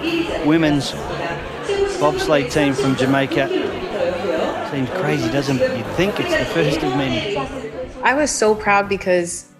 women's 0.45 0.93
bobsled 1.99 2.49
team 2.49 2.73
from 2.73 2.95
Jamaica. 2.95 3.49
Seems 4.71 4.89
crazy, 4.91 5.29
doesn't 5.31 5.59
it? 5.59 5.77
You'd 5.77 5.95
think 5.97 6.17
it's 6.17 6.31
the 6.31 6.45
first 6.45 6.81
of 6.81 6.95
many. 6.95 7.35
I 8.03 8.13
was 8.13 8.31
so 8.31 8.55
proud 8.55 8.87
because 8.87 9.52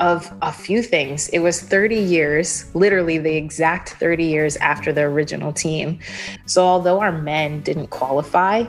of 0.00 0.32
a 0.42 0.50
few 0.50 0.82
things. 0.82 1.28
It 1.28 1.40
was 1.40 1.60
30 1.60 1.94
years, 1.94 2.74
literally 2.74 3.18
the 3.18 3.36
exact 3.36 3.90
30 3.90 4.24
years 4.24 4.56
after 4.56 4.92
the 4.92 5.02
original 5.02 5.52
team. 5.52 5.98
So, 6.46 6.64
although 6.64 7.00
our 7.00 7.12
men 7.12 7.60
didn't 7.60 7.88
qualify, 7.88 8.64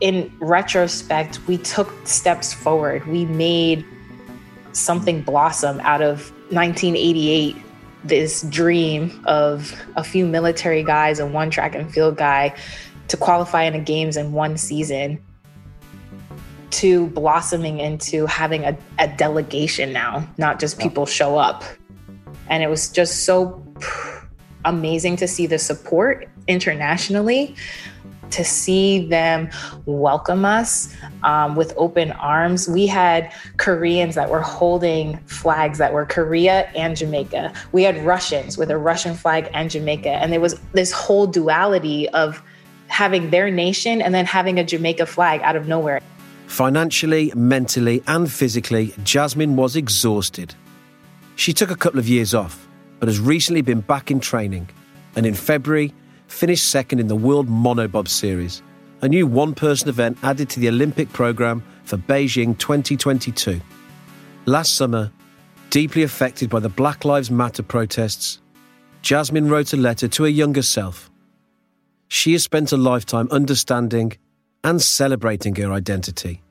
in 0.00 0.32
retrospect, 0.40 1.46
we 1.46 1.58
took 1.58 1.92
steps 2.06 2.52
forward. 2.52 3.06
We 3.06 3.26
made 3.26 3.84
something 4.72 5.22
blossom 5.22 5.78
out 5.80 6.02
of 6.02 6.30
1988 6.50 7.56
this 8.04 8.42
dream 8.42 9.20
of 9.26 9.74
a 9.96 10.04
few 10.04 10.26
military 10.26 10.82
guys 10.82 11.18
and 11.18 11.34
one 11.34 11.50
track 11.50 11.74
and 11.74 11.92
field 11.92 12.16
guy 12.16 12.54
to 13.08 13.16
qualify 13.16 13.64
in 13.64 13.72
the 13.72 13.78
games 13.80 14.16
in 14.16 14.32
one 14.32 14.56
season 14.56 15.20
to 16.70 17.06
blossoming 17.08 17.78
into 17.78 18.26
having 18.26 18.64
a, 18.64 18.76
a 18.98 19.08
delegation 19.08 19.92
now, 19.92 20.28
not 20.38 20.60
just 20.60 20.78
people 20.78 21.06
show 21.06 21.38
up. 21.38 21.64
And 22.48 22.62
it 22.62 22.68
was 22.68 22.88
just 22.90 23.24
so 23.24 23.62
amazing 24.64 25.16
to 25.16 25.28
see 25.28 25.46
the 25.46 25.58
support 25.58 26.28
internationally, 26.48 27.54
to 28.30 28.44
see 28.44 29.06
them 29.06 29.48
welcome 29.84 30.44
us 30.44 30.94
um, 31.22 31.54
with 31.54 31.72
open 31.76 32.12
arms. 32.12 32.68
We 32.68 32.86
had 32.86 33.32
Koreans 33.56 34.16
that 34.16 34.30
were 34.30 34.40
holding 34.40 35.18
flags 35.26 35.78
that 35.78 35.92
were 35.92 36.04
Korea 36.04 36.68
and 36.74 36.96
Jamaica. 36.96 37.52
We 37.72 37.84
had 37.84 38.04
Russians 38.04 38.58
with 38.58 38.70
a 38.70 38.78
Russian 38.78 39.14
flag 39.14 39.48
and 39.54 39.70
Jamaica. 39.70 40.10
And 40.10 40.32
there 40.32 40.40
was 40.40 40.58
this 40.72 40.90
whole 40.92 41.26
duality 41.26 42.08
of 42.10 42.42
having 42.88 43.30
their 43.30 43.50
nation 43.50 44.02
and 44.02 44.14
then 44.14 44.26
having 44.26 44.58
a 44.58 44.64
Jamaica 44.64 45.06
flag 45.06 45.40
out 45.42 45.56
of 45.56 45.68
nowhere. 45.68 46.00
Financially, 46.46 47.32
mentally, 47.34 48.02
and 48.06 48.30
physically, 48.30 48.94
Jasmine 49.04 49.56
was 49.56 49.76
exhausted. 49.76 50.54
She 51.34 51.52
took 51.52 51.70
a 51.70 51.76
couple 51.76 51.98
of 51.98 52.08
years 52.08 52.34
off, 52.34 52.66
but 52.98 53.08
has 53.08 53.20
recently 53.20 53.62
been 53.62 53.80
back 53.80 54.10
in 54.10 54.20
training, 54.20 54.68
and 55.16 55.26
in 55.26 55.34
February, 55.34 55.92
finished 56.28 56.70
second 56.70 56.98
in 56.98 57.08
the 57.08 57.16
World 57.16 57.48
Monobob 57.48 58.08
Series, 58.08 58.62
a 59.02 59.08
new 59.08 59.26
one 59.26 59.54
person 59.54 59.88
event 59.88 60.18
added 60.22 60.48
to 60.50 60.60
the 60.60 60.68
Olympic 60.68 61.12
programme 61.12 61.62
for 61.84 61.98
Beijing 61.98 62.56
2022. 62.58 63.60
Last 64.46 64.76
summer, 64.76 65.12
deeply 65.70 66.04
affected 66.04 66.48
by 66.48 66.60
the 66.60 66.68
Black 66.68 67.04
Lives 67.04 67.30
Matter 67.30 67.62
protests, 67.62 68.40
Jasmine 69.02 69.48
wrote 69.48 69.72
a 69.72 69.76
letter 69.76 70.08
to 70.08 70.22
her 70.22 70.28
younger 70.28 70.62
self. 70.62 71.10
She 72.08 72.32
has 72.32 72.44
spent 72.44 72.72
a 72.72 72.76
lifetime 72.76 73.28
understanding 73.30 74.16
and 74.66 74.82
celebrating 74.82 75.54
her 75.54 75.72
identity. 75.72 76.42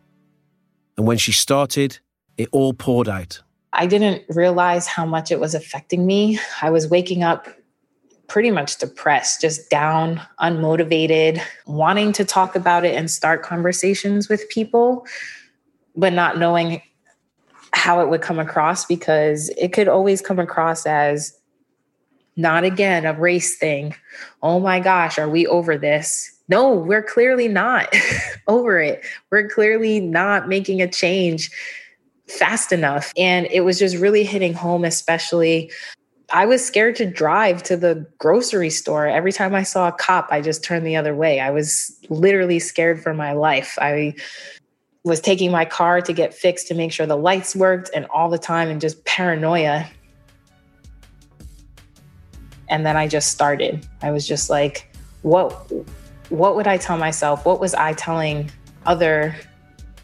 And 0.96 1.06
when 1.06 1.18
she 1.18 1.34
started, 1.34 2.00
it 2.38 2.48
all 2.54 2.74
poured 2.74 3.10
out. 3.10 3.42
I 3.74 3.88
didn't 3.88 4.24
realize 4.30 4.88
how 4.88 5.06
much 5.06 5.32
it 5.32 5.40
was 5.42 5.54
affecting 5.54 6.06
me. 6.06 6.40
I 6.62 6.70
was 6.70 6.88
waking 6.88 7.24
up 7.24 7.50
pretty 8.30 8.52
much 8.52 8.78
depressed, 8.78 9.42
just 9.42 9.70
down, 9.70 10.22
unmotivated, 10.40 11.42
wanting 11.68 12.14
to 12.14 12.24
talk 12.24 12.56
about 12.56 12.86
it 12.86 12.96
and 12.96 13.12
start 13.12 13.44
conversations 13.44 14.30
with 14.30 14.48
people, 14.48 15.06
but 15.98 16.14
not 16.14 16.38
knowing 16.38 16.82
how 17.74 18.00
it 18.00 18.08
would 18.08 18.22
come 18.22 18.40
across 18.40 18.86
because 18.86 19.50
it 19.58 19.74
could 19.74 19.90
always 19.90 20.22
come 20.22 20.40
across 20.40 20.86
as 20.86 21.38
not 22.38 22.64
again 22.64 23.06
a 23.06 23.12
race 23.12 23.58
thing. 23.58 23.94
Oh 24.42 24.62
my 24.62 24.80
gosh, 24.80 25.20
are 25.20 25.30
we 25.30 25.46
over 25.48 25.78
this? 25.78 26.35
No, 26.48 26.74
we're 26.74 27.04
clearly 27.04 27.48
not 27.48 27.94
over 28.48 28.80
it. 28.80 29.04
We're 29.32 29.50
clearly 29.50 30.00
not 30.00 30.48
making 30.48 30.82
a 30.82 30.88
change 30.88 31.50
fast 32.28 32.72
enough. 32.72 33.14
And 33.18 33.48
it 33.52 33.62
was 33.62 33.80
just 33.80 33.98
really 33.98 34.24
hitting 34.24 34.54
home, 34.54 34.86
especially. 34.86 35.72
I 36.34 36.46
was 36.46 36.66
scared 36.66 36.96
to 36.98 37.06
drive 37.06 37.62
to 37.64 37.78
the 37.78 38.06
grocery 38.18 38.72
store. 38.72 39.08
Every 39.08 39.32
time 39.32 39.54
I 39.54 39.64
saw 39.64 39.90
a 39.90 39.92
cop, 39.92 40.28
I 40.32 40.42
just 40.42 40.64
turned 40.64 40.86
the 40.86 40.96
other 40.96 41.16
way. 41.16 41.40
I 41.40 41.52
was 41.52 41.96
literally 42.10 42.60
scared 42.60 43.02
for 43.02 43.14
my 43.14 43.34
life. 43.34 43.78
I 43.80 44.16
was 45.04 45.22
taking 45.22 45.52
my 45.52 45.66
car 45.66 46.02
to 46.02 46.14
get 46.14 46.34
fixed 46.34 46.68
to 46.68 46.74
make 46.74 46.92
sure 46.92 47.06
the 47.06 47.16
lights 47.16 47.56
worked 47.56 47.92
and 47.94 48.08
all 48.08 48.30
the 48.30 48.40
time 48.40 48.70
and 48.70 48.82
just 48.82 49.06
paranoia. 49.06 49.88
And 52.70 52.84
then 52.84 52.98
I 52.98 53.08
just 53.08 53.30
started. 53.32 53.88
I 54.02 54.10
was 54.10 54.28
just 54.28 54.50
like, 54.50 54.92
what 55.22 55.72
what 56.30 56.56
would 56.56 56.68
I 56.68 56.78
tell 56.78 56.98
myself? 56.98 57.46
What 57.46 57.60
was 57.60 57.74
I 57.74 57.94
telling 57.94 58.52
other 58.86 59.36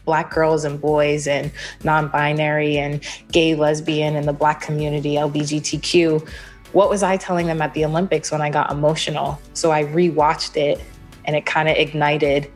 black 0.04 0.30
girls 0.30 0.64
and 0.64 0.80
boys 0.80 1.26
and 1.26 1.52
non-binary 1.84 2.78
and 2.78 3.02
gay, 3.30 3.54
lesbian 3.54 4.16
and 4.16 4.26
the 4.26 4.32
black 4.32 4.60
community, 4.60 5.14
LGBTQ? 5.14 6.28
What 6.72 6.88
was 6.88 7.02
I 7.02 7.16
telling 7.16 7.46
them 7.46 7.60
at 7.60 7.74
the 7.74 7.84
Olympics 7.84 8.32
when 8.32 8.40
I 8.40 8.50
got 8.50 8.70
emotional? 8.70 9.40
So 9.52 9.70
I 9.70 9.84
rewatched 9.84 10.56
it 10.56 10.80
and 11.24 11.36
it 11.36 11.46
kind 11.46 11.68
of 11.68 11.76
ignited 11.76 12.50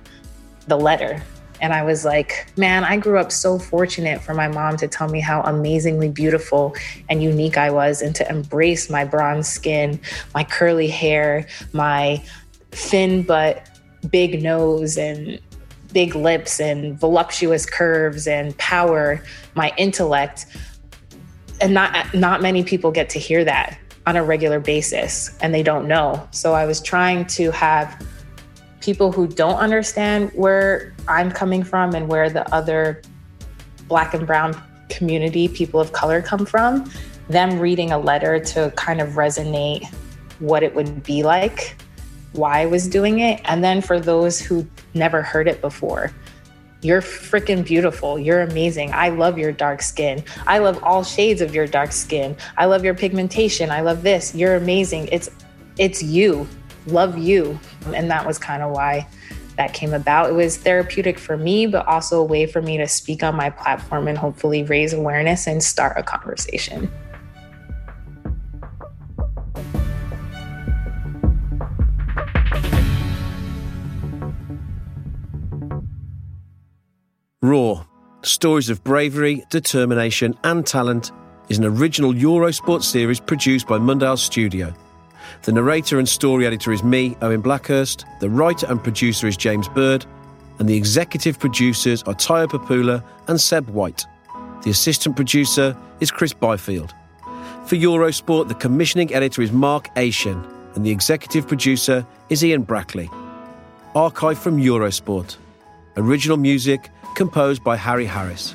the 0.66 0.76
letter 0.76 1.22
and 1.60 1.72
I 1.72 1.82
was 1.82 2.04
like, 2.04 2.46
man, 2.56 2.84
I 2.84 2.96
grew 2.96 3.18
up 3.18 3.32
so 3.32 3.58
fortunate 3.58 4.20
for 4.20 4.34
my 4.34 4.48
mom 4.48 4.76
to 4.78 4.88
tell 4.88 5.08
me 5.08 5.20
how 5.20 5.42
amazingly 5.42 6.08
beautiful 6.08 6.74
and 7.08 7.22
unique 7.22 7.56
I 7.56 7.70
was 7.70 8.02
and 8.02 8.14
to 8.16 8.28
embrace 8.28 8.90
my 8.90 9.04
bronze 9.04 9.48
skin, 9.48 10.00
my 10.34 10.44
curly 10.44 10.88
hair, 10.88 11.46
my 11.72 12.22
thin 12.76 13.22
but 13.22 13.68
big 14.10 14.42
nose 14.42 14.96
and 14.96 15.40
big 15.92 16.14
lips 16.14 16.60
and 16.60 16.98
voluptuous 16.98 17.64
curves 17.64 18.26
and 18.26 18.56
power, 18.58 19.22
my 19.54 19.72
intellect. 19.76 20.46
And 21.60 21.72
not 21.72 22.14
not 22.14 22.42
many 22.42 22.62
people 22.62 22.90
get 22.90 23.08
to 23.10 23.18
hear 23.18 23.44
that 23.44 23.78
on 24.06 24.14
a 24.14 24.22
regular 24.22 24.60
basis 24.60 25.36
and 25.40 25.54
they 25.54 25.62
don't 25.62 25.88
know. 25.88 26.28
So 26.30 26.52
I 26.52 26.66
was 26.66 26.80
trying 26.80 27.26
to 27.28 27.50
have 27.50 28.06
people 28.80 29.10
who 29.10 29.26
don't 29.26 29.56
understand 29.56 30.30
where 30.34 30.94
I'm 31.08 31.30
coming 31.32 31.64
from 31.64 31.94
and 31.94 32.08
where 32.08 32.28
the 32.30 32.48
other 32.54 33.02
black 33.88 34.14
and 34.14 34.26
brown 34.26 34.60
community, 34.90 35.48
people 35.48 35.80
of 35.80 35.92
color 35.92 36.22
come 36.22 36.46
from, 36.46 36.90
them 37.28 37.58
reading 37.58 37.90
a 37.90 37.98
letter 37.98 38.38
to 38.38 38.70
kind 38.76 39.00
of 39.00 39.10
resonate 39.14 39.86
what 40.38 40.62
it 40.62 40.74
would 40.74 41.02
be 41.02 41.22
like, 41.22 41.76
why 42.36 42.60
I 42.60 42.66
was 42.66 42.88
doing 42.88 43.20
it. 43.20 43.40
And 43.44 43.62
then 43.62 43.80
for 43.80 44.00
those 44.00 44.38
who 44.38 44.66
never 44.94 45.22
heard 45.22 45.48
it 45.48 45.60
before, 45.60 46.12
you're 46.82 47.02
freaking 47.02 47.64
beautiful. 47.64 48.18
You're 48.18 48.42
amazing. 48.42 48.92
I 48.92 49.08
love 49.08 49.38
your 49.38 49.52
dark 49.52 49.82
skin. 49.82 50.22
I 50.46 50.58
love 50.58 50.82
all 50.84 51.02
shades 51.02 51.40
of 51.40 51.54
your 51.54 51.66
dark 51.66 51.92
skin. 51.92 52.36
I 52.56 52.66
love 52.66 52.84
your 52.84 52.94
pigmentation. 52.94 53.70
I 53.70 53.80
love 53.80 54.02
this. 54.02 54.34
You're 54.34 54.56
amazing. 54.56 55.08
It's 55.10 55.30
it's 55.78 56.02
you 56.02 56.46
love 56.86 57.18
you. 57.18 57.58
And 57.94 58.10
that 58.10 58.26
was 58.26 58.38
kind 58.38 58.62
of 58.62 58.72
why 58.72 59.06
that 59.56 59.72
came 59.72 59.94
about. 59.94 60.30
It 60.30 60.34
was 60.34 60.56
therapeutic 60.58 61.18
for 61.18 61.36
me, 61.36 61.66
but 61.66 61.86
also 61.86 62.20
a 62.20 62.24
way 62.24 62.46
for 62.46 62.60
me 62.60 62.76
to 62.76 62.86
speak 62.86 63.22
on 63.22 63.34
my 63.34 63.50
platform 63.50 64.06
and 64.06 64.16
hopefully 64.16 64.62
raise 64.64 64.92
awareness 64.92 65.46
and 65.46 65.62
start 65.62 65.96
a 65.96 66.02
conversation. 66.02 66.90
Raw 77.46 77.84
Stories 78.22 78.70
of 78.70 78.82
Bravery, 78.82 79.44
Determination, 79.50 80.36
and 80.42 80.66
Talent 80.66 81.12
is 81.48 81.58
an 81.58 81.64
original 81.64 82.12
Eurosport 82.12 82.82
series 82.82 83.20
produced 83.20 83.68
by 83.68 83.78
Mundial 83.78 84.16
Studio. 84.16 84.74
The 85.42 85.52
narrator 85.52 86.00
and 86.00 86.08
story 86.08 86.44
editor 86.44 86.72
is 86.72 86.82
me, 86.82 87.16
Owen 87.22 87.40
Blackhurst. 87.40 88.04
The 88.18 88.28
writer 88.28 88.66
and 88.68 88.82
producer 88.82 89.28
is 89.28 89.36
James 89.36 89.68
Bird. 89.68 90.04
And 90.58 90.68
the 90.68 90.76
executive 90.76 91.38
producers 91.38 92.02
are 92.02 92.14
Tayo 92.14 92.48
Papula 92.48 93.04
and 93.28 93.40
Seb 93.40 93.68
White. 93.68 94.04
The 94.64 94.70
assistant 94.70 95.14
producer 95.14 95.76
is 96.00 96.10
Chris 96.10 96.32
Byfield. 96.32 96.92
For 97.66 97.76
Eurosport, 97.76 98.48
the 98.48 98.54
commissioning 98.54 99.14
editor 99.14 99.40
is 99.40 99.52
Mark 99.52 99.88
Ashen, 99.94 100.44
and 100.74 100.84
the 100.84 100.90
executive 100.90 101.46
producer 101.46 102.04
is 102.28 102.44
Ian 102.44 102.62
Brackley. 102.62 103.08
Archive 103.94 104.38
from 104.38 104.56
Eurosport. 104.58 105.36
Original 105.98 106.36
music 106.36 106.90
composed 107.14 107.64
by 107.64 107.74
Harry 107.74 108.04
Harris. 108.04 108.54